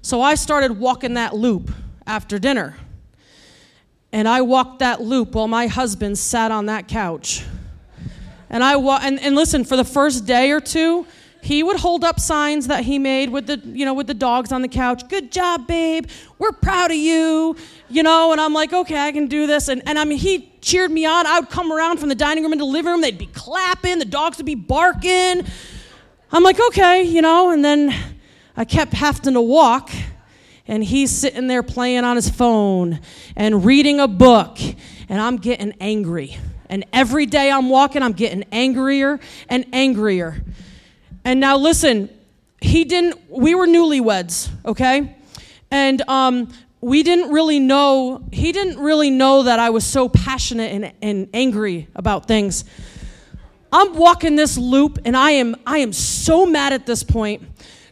So 0.00 0.22
I 0.22 0.34
started 0.34 0.78
walking 0.78 1.14
that 1.14 1.34
loop 1.34 1.70
after 2.06 2.38
dinner. 2.38 2.76
And 4.10 4.26
I 4.26 4.40
walked 4.40 4.78
that 4.78 5.02
loop 5.02 5.34
while 5.34 5.48
my 5.48 5.66
husband 5.66 6.16
sat 6.16 6.50
on 6.50 6.66
that 6.66 6.88
couch. 6.88 7.44
And 8.48 8.64
I 8.64 8.76
wa- 8.76 9.00
and, 9.02 9.20
and 9.20 9.36
listen, 9.36 9.64
for 9.64 9.76
the 9.76 9.84
first 9.84 10.24
day 10.24 10.50
or 10.50 10.60
two, 10.60 11.06
he 11.40 11.62
would 11.62 11.78
hold 11.78 12.04
up 12.04 12.18
signs 12.18 12.66
that 12.66 12.84
he 12.84 12.98
made 12.98 13.30
with 13.30 13.46
the 13.46 13.60
you 13.64 13.84
know 13.84 13.94
with 13.94 14.06
the 14.06 14.14
dogs 14.14 14.52
on 14.52 14.62
the 14.62 14.68
couch. 14.68 15.08
Good 15.08 15.30
job 15.30 15.66
babe. 15.66 16.06
We're 16.38 16.52
proud 16.52 16.90
of 16.90 16.96
you 16.96 17.56
you 17.88 18.02
know 18.02 18.32
and 18.32 18.40
i'm 18.40 18.52
like 18.52 18.72
okay 18.72 18.98
i 18.98 19.12
can 19.12 19.26
do 19.26 19.46
this. 19.46 19.68
And, 19.68 19.82
and 19.86 19.98
i 19.98 20.04
mean 20.04 20.18
he 20.18 20.52
cheered 20.60 20.90
me 20.90 21.06
on. 21.06 21.26
I 21.26 21.40
would 21.40 21.50
come 21.50 21.72
around 21.72 21.98
from 21.98 22.08
the 22.08 22.14
dining 22.14 22.42
room 22.42 22.52
into 22.52 22.64
the 22.64 22.70
living 22.70 22.92
room. 22.92 23.00
They'd 23.00 23.18
be 23.18 23.26
clapping. 23.26 23.98
The 23.98 24.04
dogs 24.04 24.36
would 24.38 24.46
be 24.46 24.54
barking. 24.54 25.44
I'm 26.32 26.42
like 26.42 26.60
okay 26.60 27.02
you 27.02 27.22
know 27.22 27.50
and 27.50 27.64
then 27.64 27.94
i 28.56 28.64
kept 28.64 28.92
having 28.92 29.34
to 29.34 29.40
walk 29.40 29.90
and 30.66 30.84
he's 30.84 31.10
sitting 31.10 31.46
there 31.46 31.62
playing 31.62 32.04
on 32.04 32.16
his 32.16 32.28
phone 32.28 33.00
and 33.36 33.64
reading 33.64 34.00
a 34.00 34.08
book 34.08 34.58
and 35.08 35.20
i'm 35.20 35.36
getting 35.36 35.72
angry. 35.80 36.36
And 36.70 36.84
every 36.92 37.24
day 37.24 37.50
i'm 37.50 37.70
walking 37.70 38.02
i'm 38.02 38.12
getting 38.12 38.44
angrier 38.52 39.20
and 39.48 39.64
angrier 39.72 40.42
and 41.28 41.40
now 41.40 41.58
listen, 41.58 42.08
he 42.58 42.84
didn't, 42.84 43.20
we 43.28 43.54
were 43.54 43.66
newlyweds, 43.66 44.48
okay? 44.64 45.14
And 45.70 46.00
um, 46.08 46.50
we 46.80 47.02
didn't 47.02 47.30
really 47.30 47.60
know, 47.60 48.24
he 48.32 48.50
didn't 48.50 48.78
really 48.78 49.10
know 49.10 49.42
that 49.42 49.58
I 49.58 49.68
was 49.68 49.84
so 49.84 50.08
passionate 50.08 50.72
and, 50.72 50.92
and 51.02 51.28
angry 51.34 51.86
about 51.94 52.26
things. 52.26 52.64
I'm 53.70 53.94
walking 53.94 54.36
this 54.36 54.56
loop 54.56 55.00
and 55.04 55.14
I 55.14 55.32
am 55.32 55.54
I 55.66 55.80
am 55.80 55.92
so 55.92 56.46
mad 56.46 56.72
at 56.72 56.86
this 56.86 57.02
point. 57.02 57.42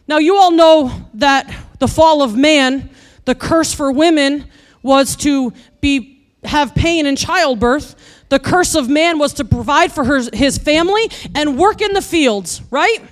Now 0.07 0.17
you 0.17 0.35
all 0.35 0.49
know 0.49 1.07
that 1.13 1.55
the 1.77 1.87
fall 1.87 2.23
of 2.23 2.35
man, 2.35 2.89
the 3.25 3.35
curse 3.35 3.71
for 3.71 3.91
women 3.91 4.45
was 4.81 5.15
to 5.17 5.53
be 5.79 6.25
have 6.43 6.73
pain 6.73 7.05
in 7.05 7.15
childbirth. 7.15 8.25
The 8.29 8.39
curse 8.39 8.73
of 8.73 8.89
man 8.89 9.19
was 9.19 9.33
to 9.33 9.45
provide 9.45 9.91
for 9.91 10.03
her, 10.05 10.23
his 10.33 10.57
family 10.57 11.11
and 11.35 11.55
work 11.55 11.81
in 11.81 11.93
the 11.93 12.01
fields, 12.01 12.63
right? 12.71 13.03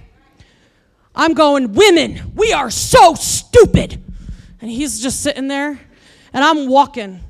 I'm 1.16 1.34
going, 1.34 1.74
women, 1.74 2.34
we 2.36 2.52
are 2.54 2.70
so 2.70 3.14
stupid. 3.14 4.02
And 4.62 4.70
he's 4.70 5.00
just 5.00 5.22
sitting 5.22 5.48
there, 5.48 5.80
and 6.34 6.44
I'm 6.44 6.68
walking. 6.68 7.22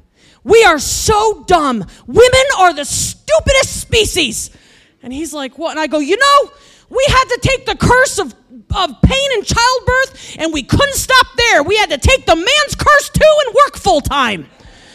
We 0.44 0.64
are 0.64 0.80
so 0.80 1.44
dumb. 1.44 1.86
Women 2.08 2.46
are 2.58 2.74
the 2.74 2.86
stupidest 2.86 3.82
species. 3.82 4.56
And 5.02 5.12
he's 5.12 5.34
like, 5.34 5.58
What? 5.58 5.72
And 5.72 5.80
I 5.80 5.88
go, 5.88 6.00
You 6.00 6.18
know, 6.18 6.52
we 6.90 7.04
had 7.08 7.24
to 7.26 7.40
take 7.42 7.66
the 7.66 7.76
curse 7.76 8.20
of, 8.20 8.34
of 8.76 9.02
pain 9.02 9.32
in 9.34 9.44
childbirth, 9.44 10.36
and 10.40 10.54
we 10.54 10.64
couldn't 10.64 10.96
stop 10.96 11.28
there. 11.36 11.64
We 11.64 11.78
had 11.78 11.90
to 11.90 11.98
take 11.98 12.26
the 12.26 12.36
man's 12.36 12.76
curse 12.78 13.10
too 13.10 13.40
and 13.46 13.56
work 13.56 13.78
full 13.78 14.02
time. 14.02 14.48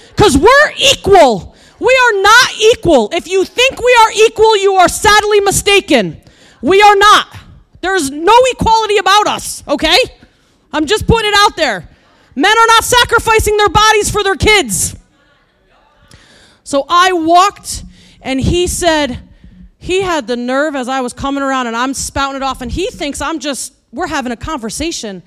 Because 0.09 0.37
we're 0.37 0.73
equal. 0.76 1.56
We 1.80 1.99
are 2.04 2.23
not 2.23 2.61
equal. 2.61 3.09
If 3.12 3.26
you 3.26 3.44
think 3.44 3.80
we 3.80 3.97
are 4.02 4.12
equal, 4.26 4.56
you 4.56 4.75
are 4.75 4.88
sadly 4.88 5.40
mistaken. 5.40 6.20
We 6.62 6.80
are 6.82 6.97
not. 6.97 7.39
There's 7.80 8.10
no 8.10 8.34
equality 8.52 8.99
about 8.99 9.26
us, 9.26 9.66
okay? 9.66 9.96
I'm 10.72 10.87
just 10.87 11.06
putting 11.06 11.30
it 11.30 11.37
out 11.38 11.56
there. 11.56 11.88
Men 12.34 12.56
are 12.56 12.66
not 12.66 12.84
sacrificing 12.84 13.56
their 13.56 13.68
bodies 13.68 14.10
for 14.10 14.22
their 14.22 14.37
kids. 14.37 14.96
So 16.62 16.84
I 16.88 17.12
walked, 17.12 17.84
and 18.22 18.40
he 18.40 18.66
said, 18.66 19.18
he 19.78 20.02
had 20.02 20.26
the 20.26 20.37
nerve 20.37 20.76
as 20.76 20.88
I 20.88 21.00
was 21.00 21.14
coming 21.14 21.42
around 21.42 21.66
and 21.66 21.75
I'm 21.75 21.94
spouting 21.94 22.37
it 22.37 22.42
off, 22.42 22.60
and 22.60 22.70
he 22.70 22.88
thinks 22.90 23.20
I'm 23.20 23.38
just, 23.38 23.72
we're 23.92 24.06
having 24.06 24.30
a 24.30 24.37
conversation. 24.37 25.22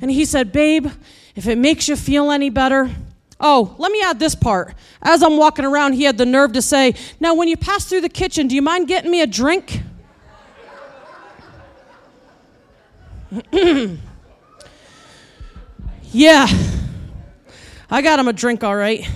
And 0.00 0.10
he 0.10 0.24
said, 0.24 0.52
Babe, 0.52 0.88
if 1.36 1.46
it 1.46 1.58
makes 1.58 1.86
you 1.86 1.96
feel 1.96 2.30
any 2.30 2.48
better, 2.48 2.90
oh, 3.38 3.74
let 3.78 3.92
me 3.92 4.02
add 4.02 4.18
this 4.18 4.34
part. 4.34 4.74
As 5.02 5.22
I'm 5.22 5.36
walking 5.36 5.66
around, 5.66 5.92
he 5.92 6.04
had 6.04 6.16
the 6.16 6.26
nerve 6.26 6.54
to 6.54 6.62
say, 6.62 6.94
Now, 7.20 7.34
when 7.34 7.46
you 7.48 7.58
pass 7.58 7.84
through 7.84 8.00
the 8.00 8.08
kitchen, 8.08 8.48
do 8.48 8.54
you 8.54 8.62
mind 8.62 8.88
getting 8.88 9.10
me 9.10 9.20
a 9.20 9.26
drink? 9.26 9.82
yeah, 16.12 16.48
I 17.88 18.02
got 18.02 18.18
him 18.18 18.26
a 18.26 18.32
drink, 18.32 18.64
all 18.64 18.74
right. 18.74 19.08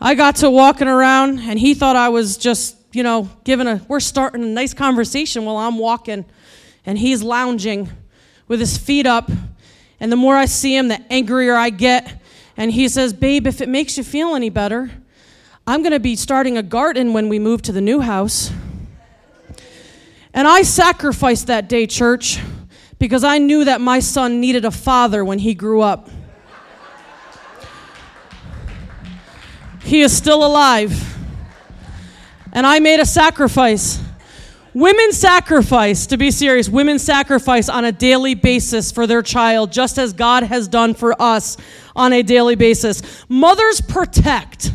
I 0.00 0.14
got 0.14 0.36
to 0.36 0.48
walking 0.48 0.88
around, 0.88 1.40
and 1.40 1.58
he 1.58 1.74
thought 1.74 1.94
I 1.94 2.08
was 2.08 2.38
just, 2.38 2.76
you 2.92 3.02
know, 3.02 3.28
giving 3.44 3.66
a, 3.66 3.82
we're 3.86 4.00
starting 4.00 4.42
a 4.42 4.46
nice 4.46 4.72
conversation 4.72 5.44
while 5.44 5.58
I'm 5.58 5.78
walking, 5.78 6.24
and 6.86 6.98
he's 6.98 7.22
lounging 7.22 7.90
with 8.48 8.58
his 8.58 8.78
feet 8.78 9.04
up. 9.04 9.30
And 10.00 10.10
the 10.10 10.16
more 10.16 10.36
I 10.36 10.46
see 10.46 10.74
him, 10.74 10.88
the 10.88 11.00
angrier 11.12 11.54
I 11.54 11.68
get. 11.68 12.20
And 12.56 12.72
he 12.72 12.88
says, 12.88 13.12
Babe, 13.12 13.46
if 13.46 13.60
it 13.60 13.68
makes 13.68 13.98
you 13.98 14.04
feel 14.04 14.34
any 14.34 14.48
better, 14.48 14.90
I'm 15.66 15.82
going 15.82 15.92
to 15.92 16.00
be 16.00 16.16
starting 16.16 16.56
a 16.56 16.62
garden 16.62 17.12
when 17.12 17.28
we 17.28 17.38
move 17.38 17.60
to 17.62 17.72
the 17.72 17.82
new 17.82 18.00
house. 18.00 18.50
And 20.34 20.48
I 20.48 20.62
sacrificed 20.62 21.48
that 21.48 21.68
day, 21.68 21.86
church, 21.86 22.40
because 22.98 23.24
I 23.24 23.38
knew 23.38 23.64
that 23.64 23.80
my 23.80 24.00
son 24.00 24.40
needed 24.40 24.64
a 24.64 24.70
father 24.70 25.24
when 25.24 25.38
he 25.38 25.54
grew 25.54 25.80
up. 25.82 26.08
He 29.82 30.00
is 30.00 30.16
still 30.16 30.44
alive. 30.44 31.16
And 32.52 32.66
I 32.66 32.78
made 32.78 33.00
a 33.00 33.06
sacrifice. 33.06 34.02
Women 34.74 35.12
sacrifice, 35.12 36.06
to 36.06 36.16
be 36.16 36.30
serious, 36.30 36.68
women 36.68 36.98
sacrifice 36.98 37.68
on 37.68 37.84
a 37.84 37.92
daily 37.92 38.34
basis 38.34 38.90
for 38.90 39.06
their 39.06 39.20
child, 39.20 39.70
just 39.70 39.98
as 39.98 40.14
God 40.14 40.44
has 40.44 40.66
done 40.66 40.94
for 40.94 41.20
us 41.20 41.58
on 41.94 42.14
a 42.14 42.22
daily 42.22 42.54
basis. 42.54 43.02
Mothers 43.28 43.82
protect. 43.82 44.72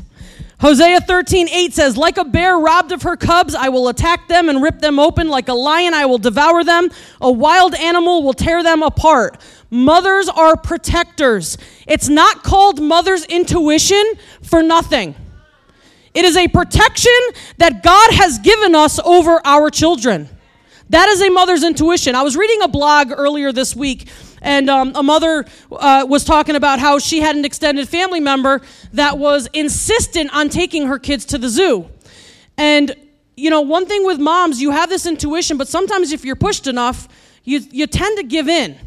Hosea 0.59 1.01
13, 1.01 1.49
8 1.49 1.73
says, 1.73 1.97
Like 1.97 2.17
a 2.17 2.25
bear 2.25 2.57
robbed 2.57 2.91
of 2.91 3.03
her 3.03 3.15
cubs, 3.15 3.53
I 3.53 3.69
will 3.69 3.89
attack 3.89 4.27
them 4.27 4.49
and 4.49 4.61
rip 4.61 4.79
them 4.79 4.97
open. 4.97 5.29
Like 5.29 5.49
a 5.49 5.53
lion, 5.53 5.93
I 5.93 6.05
will 6.05 6.17
devour 6.17 6.63
them. 6.63 6.89
A 7.21 7.31
wild 7.31 7.75
animal 7.75 8.23
will 8.23 8.33
tear 8.33 8.63
them 8.63 8.81
apart. 8.81 9.39
Mothers 9.69 10.29
are 10.29 10.55
protectors. 10.57 11.57
It's 11.87 12.09
not 12.09 12.43
called 12.43 12.81
mother's 12.81 13.23
intuition 13.25 14.03
for 14.41 14.63
nothing. 14.63 15.13
It 16.15 16.25
is 16.25 16.35
a 16.35 16.47
protection 16.47 17.11
that 17.57 17.83
God 17.83 18.13
has 18.13 18.39
given 18.39 18.73
us 18.73 18.97
over 18.99 19.39
our 19.45 19.69
children. 19.69 20.27
That 20.89 21.09
is 21.09 21.21
a 21.21 21.29
mother's 21.29 21.63
intuition. 21.63 22.15
I 22.15 22.23
was 22.23 22.37
reading 22.37 22.61
a 22.61 22.67
blog 22.67 23.11
earlier 23.11 23.51
this 23.51 23.75
week, 23.75 24.07
and 24.41 24.69
um, 24.69 24.93
a 24.95 25.03
mother 25.03 25.45
uh, 25.71 26.05
was 26.07 26.23
talking 26.23 26.55
about 26.55 26.79
how 26.79 26.97
she 26.97 27.19
had 27.19 27.35
an 27.35 27.43
extended 27.43 27.89
family 27.89 28.21
member 28.21 28.61
that 28.93 29.17
was 29.17 29.47
insistent 29.53 30.33
on 30.33 30.47
taking 30.47 30.87
her 30.87 30.97
kids 30.97 31.25
to 31.25 31.37
the 31.37 31.49
zoo. 31.49 31.89
And, 32.57 32.95
you 33.35 33.49
know, 33.49 33.61
one 33.61 33.85
thing 33.85 34.05
with 34.05 34.19
moms, 34.19 34.61
you 34.61 34.71
have 34.71 34.89
this 34.89 35.05
intuition, 35.05 35.57
but 35.57 35.67
sometimes 35.67 36.13
if 36.13 36.23
you're 36.23 36.37
pushed 36.37 36.67
enough, 36.67 37.09
you, 37.43 37.61
you 37.71 37.85
tend 37.87 38.17
to 38.17 38.23
give 38.23 38.47
in. 38.47 38.77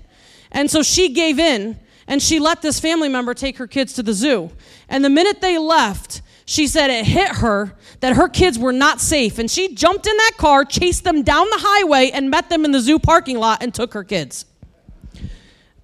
And 0.52 0.70
so 0.70 0.82
she 0.82 1.10
gave 1.10 1.38
in 1.38 1.78
and 2.06 2.20
she 2.20 2.40
let 2.40 2.60
this 2.62 2.80
family 2.80 3.08
member 3.08 3.34
take 3.34 3.58
her 3.58 3.66
kids 3.66 3.92
to 3.94 4.02
the 4.02 4.12
zoo. 4.12 4.50
And 4.88 5.04
the 5.04 5.10
minute 5.10 5.40
they 5.40 5.58
left, 5.58 6.22
she 6.50 6.66
said 6.66 6.90
it 6.90 7.06
hit 7.06 7.28
her 7.36 7.76
that 8.00 8.16
her 8.16 8.28
kids 8.28 8.58
were 8.58 8.72
not 8.72 9.00
safe. 9.00 9.38
And 9.38 9.48
she 9.48 9.72
jumped 9.72 10.04
in 10.04 10.16
that 10.16 10.32
car, 10.36 10.64
chased 10.64 11.04
them 11.04 11.22
down 11.22 11.48
the 11.48 11.60
highway, 11.60 12.10
and 12.10 12.28
met 12.28 12.48
them 12.48 12.64
in 12.64 12.72
the 12.72 12.80
zoo 12.80 12.98
parking 12.98 13.38
lot 13.38 13.62
and 13.62 13.72
took 13.72 13.94
her 13.94 14.02
kids. 14.02 14.46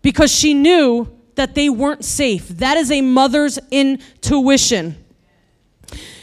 Because 0.02 0.34
she 0.34 0.54
knew 0.54 1.06
that 1.36 1.54
they 1.54 1.68
weren't 1.68 2.04
safe. 2.04 2.48
That 2.48 2.76
is 2.76 2.90
a 2.90 3.00
mother's 3.00 3.60
intuition. 3.70 4.96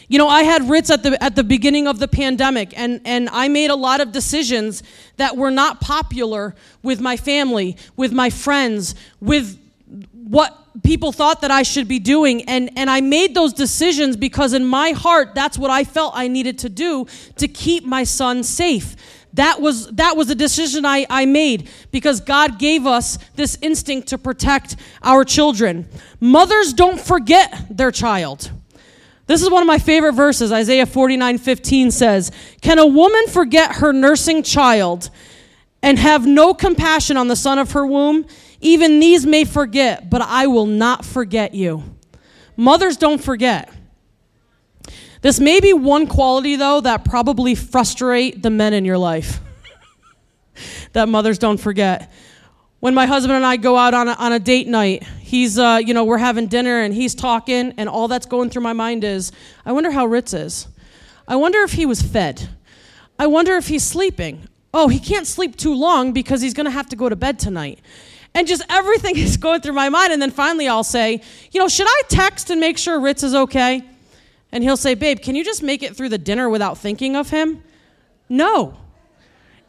You 0.10 0.18
know, 0.18 0.28
I 0.28 0.44
had 0.44 0.70
Ritz 0.70 0.90
at 0.90 1.04
the 1.04 1.24
at 1.24 1.38
the 1.38 1.44
beginning 1.46 1.88
of 1.88 2.00
the 2.00 2.10
pandemic 2.10 2.78
and 2.78 3.00
and 3.06 3.30
I 3.30 3.48
made 3.48 3.70
a 3.70 3.76
lot 3.76 4.02
of 4.02 4.12
decisions 4.12 4.84
that 5.16 5.38
were 5.38 5.52
not 5.52 5.80
popular 5.80 6.54
with 6.84 7.00
my 7.00 7.16
family, 7.16 7.78
with 7.96 8.12
my 8.12 8.30
friends, 8.30 8.94
with 9.22 9.58
what 10.28 10.58
people 10.84 11.12
thought 11.12 11.42
that 11.42 11.52
I 11.52 11.64
should 11.64 11.88
be 11.88 12.00
doing 12.00 12.44
and 12.50 12.72
and 12.76 12.90
I 12.90 13.02
made 13.02 13.36
those 13.36 13.54
decisions 13.54 14.18
because 14.18 14.54
in 14.54 14.66
my 14.66 14.92
heart 14.92 15.36
that's 15.36 15.58
what 15.58 15.70
I 15.70 15.84
felt 15.84 16.14
I 16.16 16.28
needed 16.28 16.60
to 16.60 16.70
do 16.70 17.06
to 17.38 17.48
keep 17.48 17.86
my 17.86 18.04
son 18.04 18.44
safe. 18.44 18.96
That 19.34 19.62
was 19.62 19.88
that 19.92 20.16
was 20.16 20.30
a 20.30 20.36
decision 20.36 20.86
I, 20.86 21.06
I 21.10 21.26
made 21.26 21.70
because 21.92 22.22
God 22.22 22.60
gave 22.60 22.86
us 22.86 23.18
this 23.36 23.58
instinct 23.62 24.10
to 24.10 24.18
protect 24.18 24.76
our 25.02 25.24
children. 25.24 25.88
Mothers 26.20 26.74
don't 26.74 27.00
forget 27.00 27.68
their 27.70 27.92
child. 27.92 28.52
This 29.26 29.42
is 29.42 29.50
one 29.50 29.64
of 29.64 29.68
my 29.68 29.80
favorite 29.80 30.14
verses. 30.14 30.52
Isaiah 30.52 30.86
49 30.86 31.38
15 31.38 31.92
says, 31.92 32.32
Can 32.62 32.78
a 32.78 32.86
woman 32.86 33.28
forget 33.28 33.78
her 33.78 33.94
nursing 33.94 34.44
child 34.44 35.10
and 35.82 35.98
have 35.98 36.28
no 36.28 36.54
compassion 36.54 37.18
on 37.18 37.28
the 37.28 37.36
son 37.36 37.58
of 37.58 37.72
her 37.72 37.86
womb? 37.86 38.26
Even 38.64 39.00
these 39.00 39.26
may 39.26 39.46
forget, 39.46 40.10
but 40.10 40.22
I 40.22 40.48
will 40.48 40.66
not 40.66 41.06
forget 41.06 41.54
you. 41.54 41.84
Mothers 42.58 42.98
don't 42.98 43.24
forget. 43.24 43.72
This 45.22 45.40
may 45.40 45.60
be 45.60 45.74
one 45.74 46.08
quality, 46.08 46.56
though, 46.56 46.82
that 46.82 47.06
probably 47.06 47.56
frustrate 47.56 48.42
the 48.42 48.50
men 48.50 48.74
in 48.74 48.86
your 48.86 48.98
life. 48.98 49.40
that 50.94 51.08
mothers 51.08 51.38
don't 51.38 51.60
forget 51.60 52.12
when 52.84 52.94
my 52.94 53.06
husband 53.06 53.34
and 53.34 53.46
I 53.46 53.56
go 53.56 53.78
out 53.78 53.94
on 53.94 54.10
a, 54.10 54.12
on 54.12 54.34
a 54.34 54.40
date 54.40 54.68
night, 54.68 55.04
he's, 55.22 55.58
uh, 55.58 55.80
you 55.82 55.94
know, 55.94 56.04
we're 56.04 56.18
having 56.18 56.48
dinner 56.48 56.82
and 56.82 56.94
he's 56.94 57.16
talking, 57.16 57.74
and 57.78 57.88
all 57.88 58.10
that's 58.10 58.26
going 58.26 58.50
through 58.50 58.64
my 58.64 58.74
mind 58.74 59.06
is, 59.06 59.32
I 59.66 59.72
wonder 59.72 59.90
how 59.90 60.06
Ritz 60.06 60.34
is. 60.34 60.68
I 61.26 61.38
wonder 61.38 61.60
if 61.60 61.72
he 61.72 61.86
was 61.86 62.02
fed. 62.02 62.50
I 63.18 63.28
wonder 63.28 63.56
if 63.56 63.70
he's 63.70 63.84
sleeping. 63.84 64.50
Oh, 64.74 64.90
he 64.90 65.00
can't 65.00 65.26
sleep 65.26 65.56
too 65.56 65.74
long 65.74 66.12
because 66.12 66.42
he's 66.42 66.54
going 66.54 66.66
to 66.66 66.72
have 66.72 66.90
to 66.90 66.98
go 66.98 67.08
to 67.08 67.16
bed 67.16 67.40
tonight. 67.40 67.80
And 68.36 68.48
just 68.48 68.64
everything 68.70 69.18
is 69.18 69.38
going 69.38 69.62
through 69.62 69.74
my 69.74 69.90
mind. 69.90 70.14
And 70.14 70.22
then 70.22 70.32
finally, 70.32 70.68
I'll 70.68 70.84
say, 70.84 71.22
you 71.52 71.60
know, 71.60 71.68
should 71.68 71.88
I 71.88 72.02
text 72.10 72.50
and 72.50 72.60
make 72.60 72.78
sure 72.78 73.00
Ritz 73.00 73.24
is 73.24 73.36
okay? 73.36 73.84
And 74.52 74.64
he'll 74.64 74.78
say, 74.78 74.94
babe, 74.94 75.20
can 75.22 75.36
you 75.36 75.44
just 75.44 75.64
make 75.64 75.82
it 75.82 75.96
through 75.96 76.10
the 76.10 76.18
dinner 76.18 76.50
without 76.50 76.78
thinking 76.78 77.16
of 77.16 77.30
him? 77.30 77.64
No, 78.30 78.78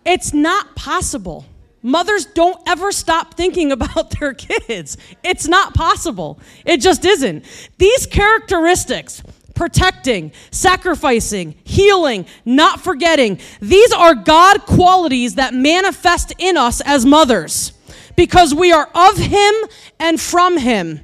it's 0.05 0.33
not 0.35 0.77
possible. 0.77 1.47
Mothers 1.83 2.25
don't 2.27 2.59
ever 2.67 2.93
stop 2.93 3.35
thinking 3.35 3.73
about 3.79 4.11
their 4.19 4.35
kids. 4.35 4.97
It's 5.23 5.47
not 5.47 5.75
possible. 5.75 6.39
It 6.65 6.81
just 6.81 7.05
isn't. 7.05 7.45
These 7.79 8.07
characteristics, 8.07 9.23
protecting, 9.55 10.33
sacrificing, 10.51 11.55
healing, 11.65 12.27
not 12.45 12.81
forgetting, 12.81 13.41
these 13.61 13.93
are 13.93 14.15
God 14.15 14.63
qualities 14.67 15.37
that 15.37 15.55
manifest 15.55 16.33
in 16.39 16.57
us 16.57 16.81
as 16.81 17.07
mothers 17.07 17.74
because 18.17 18.55
we 18.55 18.73
are 18.73 18.89
of 18.95 19.17
Him 19.17 19.55
and 19.99 20.21
from 20.21 20.59
Him. 20.59 21.01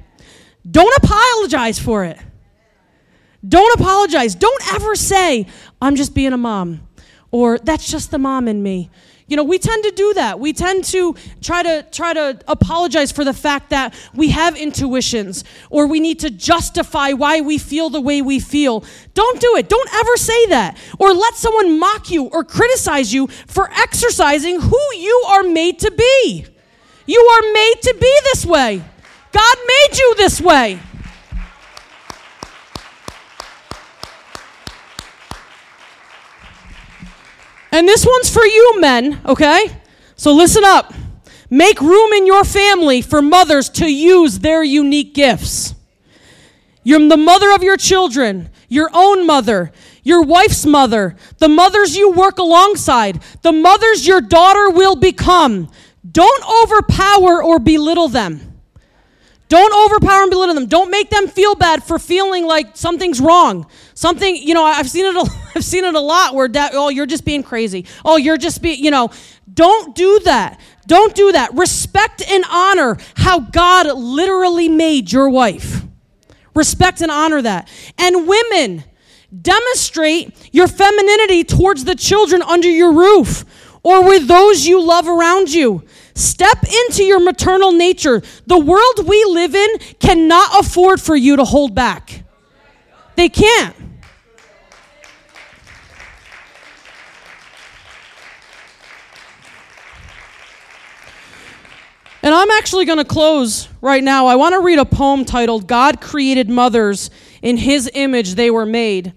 Don't 0.69 0.95
apologize 1.03 1.79
for 1.79 2.05
it. 2.05 2.17
Don't 3.47 3.79
apologize. 3.79 4.35
Don't 4.35 4.73
ever 4.73 4.95
say, 4.95 5.47
I'm 5.81 5.95
just 5.95 6.13
being 6.13 6.33
a 6.33 6.37
mom, 6.37 6.87
or 7.31 7.57
that's 7.57 7.89
just 7.89 8.11
the 8.11 8.19
mom 8.19 8.47
in 8.47 8.61
me. 8.61 8.91
You 9.31 9.37
know, 9.37 9.45
we 9.45 9.59
tend 9.59 9.85
to 9.85 9.91
do 9.91 10.13
that. 10.15 10.41
We 10.41 10.51
tend 10.51 10.83
to 10.85 11.15
try 11.39 11.63
to 11.63 11.87
try 11.89 12.13
to 12.13 12.37
apologize 12.49 13.13
for 13.13 13.23
the 13.23 13.33
fact 13.33 13.69
that 13.69 13.95
we 14.13 14.31
have 14.31 14.57
intuitions 14.57 15.45
or 15.69 15.87
we 15.87 16.01
need 16.01 16.19
to 16.19 16.29
justify 16.29 17.13
why 17.13 17.39
we 17.39 17.57
feel 17.57 17.89
the 17.89 18.01
way 18.01 18.21
we 18.21 18.41
feel. 18.41 18.83
Don't 19.13 19.39
do 19.39 19.55
it. 19.55 19.69
Don't 19.69 19.93
ever 19.93 20.17
say 20.17 20.47
that. 20.47 20.77
Or 20.99 21.13
let 21.13 21.35
someone 21.35 21.79
mock 21.79 22.11
you 22.11 22.25
or 22.25 22.43
criticize 22.43 23.13
you 23.13 23.27
for 23.27 23.71
exercising 23.71 24.59
who 24.59 24.79
you 24.97 25.23
are 25.29 25.43
made 25.43 25.79
to 25.79 25.91
be. 25.91 26.45
You 27.11 27.19
are 27.19 27.51
made 27.51 27.75
to 27.81 27.95
be 27.99 28.19
this 28.23 28.45
way. 28.45 28.81
God 29.33 29.57
made 29.67 29.97
you 29.97 30.15
this 30.15 30.39
way. 30.39 30.79
And 37.73 37.85
this 37.85 38.05
one's 38.05 38.29
for 38.29 38.45
you, 38.45 38.79
men, 38.79 39.19
okay? 39.25 39.65
So 40.15 40.33
listen 40.33 40.63
up. 40.63 40.93
Make 41.49 41.81
room 41.81 42.13
in 42.13 42.27
your 42.27 42.45
family 42.45 43.01
for 43.01 43.21
mothers 43.21 43.67
to 43.71 43.91
use 43.91 44.39
their 44.39 44.63
unique 44.63 45.13
gifts. 45.13 45.75
You're 46.81 47.09
the 47.09 47.17
mother 47.17 47.51
of 47.51 47.61
your 47.61 47.75
children, 47.75 48.49
your 48.69 48.89
own 48.93 49.27
mother, 49.27 49.73
your 50.03 50.23
wife's 50.23 50.65
mother, 50.65 51.17
the 51.39 51.49
mothers 51.49 51.97
you 51.97 52.11
work 52.11 52.39
alongside, 52.39 53.21
the 53.41 53.51
mothers 53.51 54.07
your 54.07 54.21
daughter 54.21 54.69
will 54.69 54.95
become. 54.95 55.69
Don't 56.09 56.43
overpower 56.63 57.43
or 57.43 57.59
belittle 57.59 58.07
them. 58.07 58.51
Don't 59.49 59.73
overpower 59.85 60.21
and 60.21 60.31
belittle 60.31 60.55
them. 60.55 60.67
Don't 60.67 60.89
make 60.89 61.09
them 61.09 61.27
feel 61.27 61.55
bad 61.55 61.83
for 61.83 61.99
feeling 61.99 62.45
like 62.45 62.77
something's 62.77 63.19
wrong. 63.19 63.67
Something, 63.93 64.37
you 64.37 64.53
know, 64.53 64.63
I've 64.63 64.89
seen 64.89 65.05
it. 65.05 65.15
A, 65.15 65.29
I've 65.55 65.65
seen 65.65 65.83
it 65.83 65.93
a 65.93 65.99
lot 65.99 66.33
where 66.33 66.47
that, 66.47 66.71
oh, 66.73 66.87
you're 66.87 67.05
just 67.05 67.25
being 67.25 67.43
crazy. 67.43 67.85
Oh, 68.05 68.15
you're 68.15 68.37
just 68.37 68.61
being, 68.61 68.81
you 68.81 68.91
know. 68.91 69.09
Don't 69.53 69.93
do 69.93 70.19
that. 70.23 70.59
Don't 70.87 71.13
do 71.13 71.33
that. 71.33 71.53
Respect 71.53 72.23
and 72.29 72.45
honor 72.49 72.97
how 73.17 73.41
God 73.41 73.93
literally 73.93 74.69
made 74.69 75.11
your 75.11 75.29
wife. 75.29 75.83
Respect 76.55 77.01
and 77.01 77.11
honor 77.11 77.41
that. 77.41 77.69
And 77.97 78.27
women, 78.27 78.85
demonstrate 79.41 80.33
your 80.53 80.67
femininity 80.67 81.43
towards 81.43 81.83
the 81.85 81.95
children 81.95 82.41
under 82.41 82.69
your 82.69 82.93
roof 82.93 83.45
or 83.83 84.03
with 84.07 84.27
those 84.27 84.65
you 84.65 84.81
love 84.81 85.07
around 85.07 85.51
you. 85.51 85.83
Step 86.13 86.63
into 86.63 87.03
your 87.03 87.19
maternal 87.19 87.71
nature. 87.71 88.21
The 88.45 88.59
world 88.59 89.07
we 89.07 89.23
live 89.25 89.55
in 89.55 89.69
cannot 89.99 90.59
afford 90.59 91.01
for 91.01 91.15
you 91.15 91.37
to 91.37 91.45
hold 91.45 91.73
back. 91.73 92.23
They 93.15 93.29
can't. 93.29 93.75
And 102.23 102.35
I'm 102.35 102.51
actually 102.51 102.85
going 102.85 102.99
to 102.99 103.05
close 103.05 103.67
right 103.81 104.03
now. 104.03 104.27
I 104.27 104.35
want 104.35 104.53
to 104.53 104.59
read 104.59 104.77
a 104.77 104.85
poem 104.85 105.25
titled 105.25 105.65
God 105.65 106.01
Created 106.01 106.49
Mothers 106.49 107.09
in 107.41 107.57
His 107.57 107.89
Image 107.95 108.35
They 108.35 108.51
Were 108.51 108.65
Made. 108.65 109.13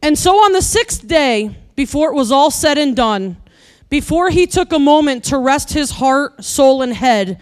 And 0.00 0.16
so 0.16 0.36
on 0.44 0.52
the 0.52 0.62
sixth 0.62 1.06
day, 1.08 1.56
before 1.74 2.12
it 2.12 2.14
was 2.14 2.30
all 2.30 2.52
said 2.52 2.78
and 2.78 2.94
done, 2.94 3.36
before 3.94 4.28
he 4.28 4.44
took 4.44 4.72
a 4.72 4.78
moment 4.80 5.22
to 5.22 5.38
rest 5.38 5.72
his 5.72 5.92
heart, 5.92 6.42
soul, 6.42 6.82
and 6.82 6.92
head, 6.92 7.40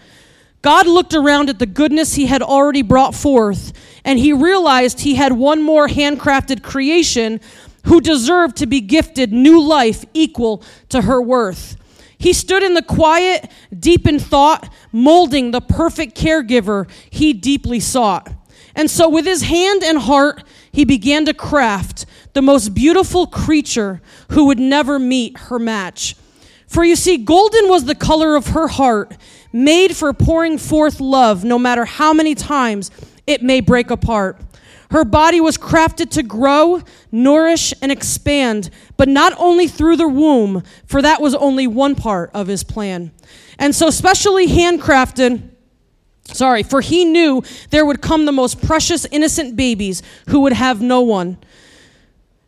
God 0.61 0.85
looked 0.85 1.15
around 1.15 1.49
at 1.49 1.57
the 1.57 1.65
goodness 1.65 2.13
he 2.13 2.27
had 2.27 2.43
already 2.43 2.83
brought 2.83 3.15
forth, 3.15 3.73
and 4.05 4.19
he 4.19 4.33
realized 4.33 4.99
he 4.99 5.15
had 5.15 5.33
one 5.33 5.63
more 5.63 5.87
handcrafted 5.87 6.61
creation 6.61 7.41
who 7.87 7.99
deserved 7.99 8.57
to 8.57 8.67
be 8.67 8.81
gifted 8.81 9.33
new 9.33 9.59
life 9.59 10.05
equal 10.13 10.63
to 10.89 11.01
her 11.01 11.19
worth. 11.19 11.75
He 12.19 12.33
stood 12.33 12.61
in 12.61 12.75
the 12.75 12.83
quiet, 12.83 13.49
deep 13.75 14.05
in 14.05 14.19
thought, 14.19 14.71
molding 14.91 15.49
the 15.49 15.59
perfect 15.59 16.15
caregiver 16.15 16.87
he 17.09 17.33
deeply 17.33 17.79
sought. 17.79 18.31
And 18.75 18.91
so, 18.91 19.09
with 19.09 19.25
his 19.25 19.41
hand 19.41 19.83
and 19.83 19.97
heart, 19.97 20.43
he 20.71 20.85
began 20.85 21.25
to 21.25 21.33
craft 21.33 22.05
the 22.33 22.43
most 22.43 22.75
beautiful 22.75 23.25
creature 23.25 24.03
who 24.29 24.45
would 24.45 24.59
never 24.59 24.99
meet 24.99 25.35
her 25.49 25.57
match. 25.57 26.15
For 26.73 26.83
you 26.83 26.95
see, 26.95 27.17
golden 27.17 27.69
was 27.69 27.85
the 27.85 27.93
color 27.93 28.35
of 28.35 28.47
her 28.47 28.67
heart, 28.67 29.15
made 29.51 29.95
for 29.95 30.11
pouring 30.11 30.57
forth 30.57 30.99
love, 30.99 31.43
no 31.43 31.59
matter 31.59 31.85
how 31.85 32.13
many 32.13 32.33
times 32.33 32.89
it 33.27 33.43
may 33.43 33.61
break 33.61 33.91
apart. 33.91 34.41
Her 34.89 35.05
body 35.05 35.39
was 35.39 35.55
crafted 35.55 36.09
to 36.11 36.23
grow, 36.23 36.81
nourish, 37.11 37.75
and 37.79 37.91
expand, 37.91 38.71
but 38.97 39.07
not 39.07 39.35
only 39.37 39.67
through 39.67 39.97
the 39.97 40.07
womb, 40.07 40.63
for 40.87 40.99
that 41.03 41.21
was 41.21 41.35
only 41.35 41.67
one 41.67 41.93
part 41.93 42.31
of 42.33 42.47
his 42.47 42.63
plan. 42.63 43.11
And 43.59 43.75
so, 43.75 43.91
specially 43.91 44.47
handcrafted, 44.47 45.47
sorry, 46.23 46.63
for 46.63 46.81
he 46.81 47.05
knew 47.05 47.43
there 47.69 47.85
would 47.85 48.01
come 48.01 48.25
the 48.25 48.31
most 48.31 48.65
precious, 48.65 49.05
innocent 49.11 49.55
babies 49.55 50.01
who 50.29 50.39
would 50.39 50.53
have 50.53 50.81
no 50.81 51.01
one. 51.01 51.37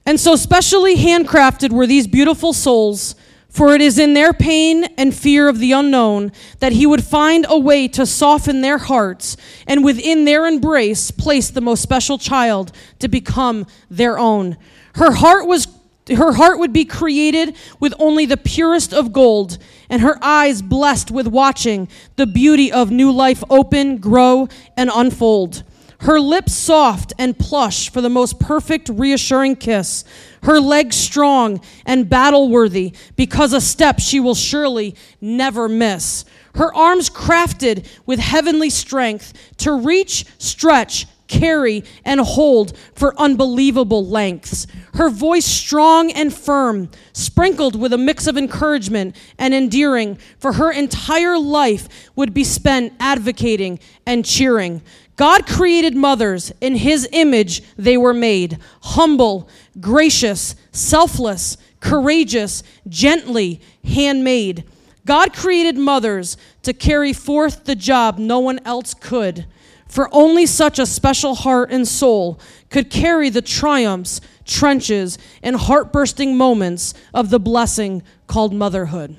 And 0.03 0.19
so, 0.19 0.35
specially 0.35 0.95
handcrafted 0.95 1.71
were 1.71 1.85
these 1.85 2.07
beautiful 2.07 2.53
souls 2.53 3.13
for 3.55 3.73
it 3.73 3.79
is 3.79 3.97
in 3.97 4.13
their 4.13 4.33
pain 4.33 4.83
and 4.97 5.15
fear 5.15 5.47
of 5.47 5.59
the 5.59 5.71
unknown 5.71 6.29
that 6.59 6.73
he 6.73 6.85
would 6.85 7.01
find 7.01 7.45
a 7.47 7.57
way 7.57 7.87
to 7.87 8.05
soften 8.05 8.59
their 8.59 8.77
hearts 8.77 9.37
and 9.65 9.81
within 9.81 10.25
their 10.25 10.45
embrace 10.45 11.09
place 11.09 11.49
the 11.51 11.61
most 11.61 11.81
special 11.81 12.17
child 12.17 12.73
to 12.99 13.07
become 13.07 13.65
their 13.89 14.19
own. 14.19 14.57
Her 14.95 15.13
heart 15.13 15.47
was 15.47 15.69
her 16.13 16.33
heart 16.33 16.59
would 16.59 16.73
be 16.73 16.83
created 16.83 17.55
with 17.79 17.93
only 17.97 18.25
the 18.25 18.37
purest 18.37 18.93
of 18.93 19.11
gold, 19.11 19.57
and 19.89 20.01
her 20.01 20.19
eyes 20.21 20.61
blessed 20.61 21.09
with 21.09 21.25
watching 21.25 21.87
the 22.15 22.27
beauty 22.27 22.71
of 22.71 22.91
new 22.91 23.11
life 23.11 23.43
open, 23.49 23.97
grow, 23.97 24.47
and 24.77 24.91
unfold. 24.93 25.63
Her 26.01 26.19
lips 26.19 26.53
soft 26.53 27.13
and 27.17 27.37
plush 27.37 27.89
for 27.89 28.01
the 28.01 28.09
most 28.09 28.39
perfect, 28.39 28.89
reassuring 28.89 29.55
kiss 29.55 30.03
her 30.45 30.59
legs 30.59 30.95
strong 30.95 31.59
and 31.85 32.07
battle 32.07 32.49
worthy, 32.49 32.93
because 33.15 33.51
a 33.51 33.59
step 33.59 33.99
she 33.99 34.19
will 34.19 34.35
surely 34.35 34.95
never 35.19 35.67
miss. 35.67 36.23
Her 36.53 36.73
arms 36.73 37.09
crafted 37.09 37.87
with 38.05 38.19
heavenly 38.19 38.69
strength 38.69 39.33
to 39.57 39.73
reach, 39.73 40.25
stretch, 40.37 41.07
carry, 41.27 41.83
and 42.05 42.19
hold 42.19 42.77
for 42.93 43.19
unbelievable 43.19 44.05
lengths. 44.05 44.67
Her 44.93 45.09
voice 45.09 45.45
strong 45.45 46.11
and 46.11 46.31
firm, 46.31 46.91
sprinkled 47.13 47.75
with 47.75 47.91
a 47.91 47.97
mix 47.97 48.27
of 48.27 48.37
encouragement 48.37 49.15
and 49.39 49.51
endearing, 49.51 50.19
for 50.37 50.53
her 50.53 50.71
entire 50.71 51.39
life 51.39 51.89
would 52.15 52.35
be 52.35 52.43
spent 52.43 52.93
advocating 52.99 53.79
and 54.05 54.23
cheering. 54.23 54.83
God 55.15 55.47
created 55.47 55.95
mothers. 55.95 56.51
In 56.61 56.75
his 56.75 57.07
image 57.11 57.63
they 57.77 57.97
were 57.97 58.13
made. 58.13 58.57
Humble, 58.81 59.49
gracious, 59.79 60.55
selfless, 60.71 61.57
courageous, 61.79 62.63
gently, 62.87 63.61
handmade. 63.83 64.65
God 65.05 65.33
created 65.33 65.77
mothers 65.77 66.35
to 66.63 66.73
carry 66.73 67.13
forth 67.13 67.65
the 67.65 67.75
job 67.75 68.17
no 68.17 68.39
one 68.39 68.59
else 68.65 68.93
could. 68.93 69.45
For 69.87 70.09
only 70.11 70.47
such 70.47 70.79
a 70.79 70.85
special 70.85 71.35
heart 71.35 71.71
and 71.71 71.87
soul 71.87 72.39
could 72.69 72.89
carry 72.89 73.29
the 73.29 73.41
triumphs, 73.41 74.19
trenches, 74.43 75.17
and 75.43 75.55
heart 75.55 75.93
bursting 75.93 76.35
moments 76.35 76.95
of 77.13 77.29
the 77.29 77.39
blessing 77.39 78.01
called 78.27 78.53
motherhood. 78.53 79.15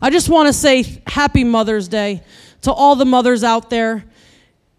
I 0.00 0.10
just 0.10 0.28
want 0.28 0.46
to 0.48 0.52
say 0.52 1.02
Happy 1.06 1.44
Mother's 1.44 1.88
Day 1.88 2.22
to 2.66 2.72
all 2.72 2.96
the 2.96 3.04
mothers 3.04 3.44
out 3.44 3.70
there. 3.70 4.04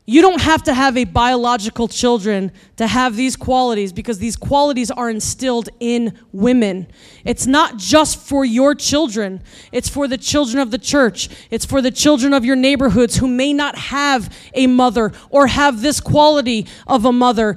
You 0.05 0.21
don't 0.21 0.41
have 0.41 0.63
to 0.63 0.73
have 0.73 0.97
a 0.97 1.05
biological 1.05 1.87
children 1.87 2.51
to 2.75 2.85
have 2.85 3.15
these 3.15 3.37
qualities 3.37 3.93
because 3.93 4.19
these 4.19 4.35
qualities 4.35 4.91
are 4.91 5.09
instilled 5.09 5.69
in 5.79 6.19
women. 6.33 6.87
It's 7.23 7.47
not 7.47 7.77
just 7.77 8.19
for 8.19 8.43
your 8.43 8.75
children, 8.75 9.41
it's 9.71 9.87
for 9.87 10.05
the 10.05 10.17
children 10.17 10.59
of 10.59 10.69
the 10.69 10.77
church, 10.77 11.29
it's 11.49 11.63
for 11.63 11.81
the 11.81 11.91
children 11.91 12.33
of 12.33 12.43
your 12.43 12.57
neighborhoods 12.57 13.15
who 13.15 13.27
may 13.29 13.53
not 13.53 13.77
have 13.77 14.35
a 14.53 14.67
mother 14.67 15.13
or 15.29 15.47
have 15.47 15.81
this 15.81 16.01
quality 16.01 16.67
of 16.87 17.05
a 17.05 17.13
mother. 17.13 17.55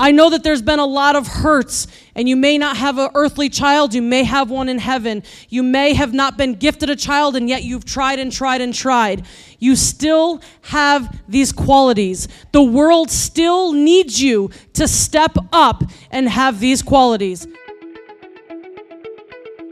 I 0.00 0.12
know 0.12 0.30
that 0.30 0.44
there's 0.44 0.62
been 0.62 0.78
a 0.78 0.86
lot 0.86 1.16
of 1.16 1.26
hurts, 1.26 1.88
and 2.14 2.28
you 2.28 2.36
may 2.36 2.56
not 2.56 2.76
have 2.76 2.98
an 2.98 3.10
earthly 3.14 3.48
child, 3.48 3.94
you 3.94 4.02
may 4.02 4.22
have 4.22 4.48
one 4.50 4.68
in 4.68 4.78
heaven. 4.78 5.24
You 5.48 5.62
may 5.64 5.94
have 5.94 6.14
not 6.14 6.36
been 6.36 6.54
gifted 6.54 6.88
a 6.88 6.96
child, 6.96 7.34
and 7.34 7.48
yet 7.48 7.64
you've 7.64 7.84
tried 7.84 8.20
and 8.20 8.30
tried 8.30 8.60
and 8.60 8.72
tried. 8.72 9.26
You 9.58 9.74
still 9.74 10.40
have 10.62 11.20
these 11.28 11.52
qualities. 11.52 12.28
The 12.52 12.62
world 12.62 13.10
still 13.10 13.72
needs 13.72 14.22
you 14.22 14.50
to 14.74 14.86
step 14.86 15.36
up 15.52 15.82
and 16.10 16.28
have 16.28 16.60
these 16.60 16.80
qualities. 16.80 17.46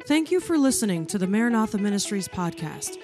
Thank 0.07 0.31
you 0.31 0.41
for 0.41 0.59
listening 0.59 1.07
to 1.07 1.19
the 1.19 1.27
Maranatha 1.27 1.79
Ministries 1.79 2.29
podcast. 2.29 2.97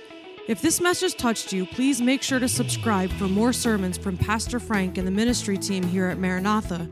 If 0.48 0.60
this 0.60 0.80
message 0.80 1.14
touched 1.14 1.52
you, 1.52 1.64
please 1.64 2.00
make 2.00 2.20
sure 2.20 2.40
to 2.40 2.48
subscribe 2.48 3.10
for 3.12 3.28
more 3.28 3.52
sermons 3.52 3.96
from 3.96 4.16
Pastor 4.16 4.58
Frank 4.58 4.98
and 4.98 5.06
the 5.06 5.12
ministry 5.12 5.56
team 5.56 5.84
here 5.84 6.06
at 6.06 6.18
Maranatha, 6.18 6.88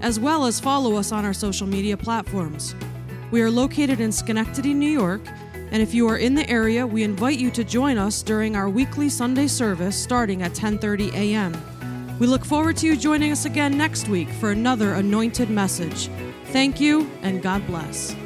as 0.00 0.18
well 0.18 0.46
as 0.46 0.58
follow 0.58 0.96
us 0.96 1.12
on 1.12 1.22
our 1.22 1.34
social 1.34 1.66
media 1.66 1.98
platforms. 1.98 2.74
We 3.30 3.42
are 3.42 3.50
located 3.50 4.00
in 4.00 4.10
Schenectady, 4.10 4.72
New 4.72 4.90
York, 4.90 5.20
and 5.70 5.82
if 5.82 5.92
you 5.92 6.08
are 6.08 6.16
in 6.16 6.34
the 6.34 6.48
area, 6.48 6.86
we 6.86 7.02
invite 7.02 7.38
you 7.38 7.50
to 7.50 7.62
join 7.62 7.98
us 7.98 8.22
during 8.22 8.56
our 8.56 8.70
weekly 8.70 9.10
Sunday 9.10 9.48
service 9.48 10.02
starting 10.02 10.40
at 10.40 10.52
10:30 10.52 11.12
a.m. 11.12 11.52
We 12.18 12.26
look 12.26 12.44
forward 12.44 12.78
to 12.78 12.86
you 12.86 12.96
joining 12.96 13.32
us 13.32 13.44
again 13.44 13.76
next 13.76 14.08
week 14.08 14.30
for 14.40 14.50
another 14.50 14.94
anointed 14.94 15.50
message. 15.50 16.08
Thank 16.52 16.80
you 16.80 17.10
and 17.22 17.42
God 17.42 17.66
bless. 17.66 18.16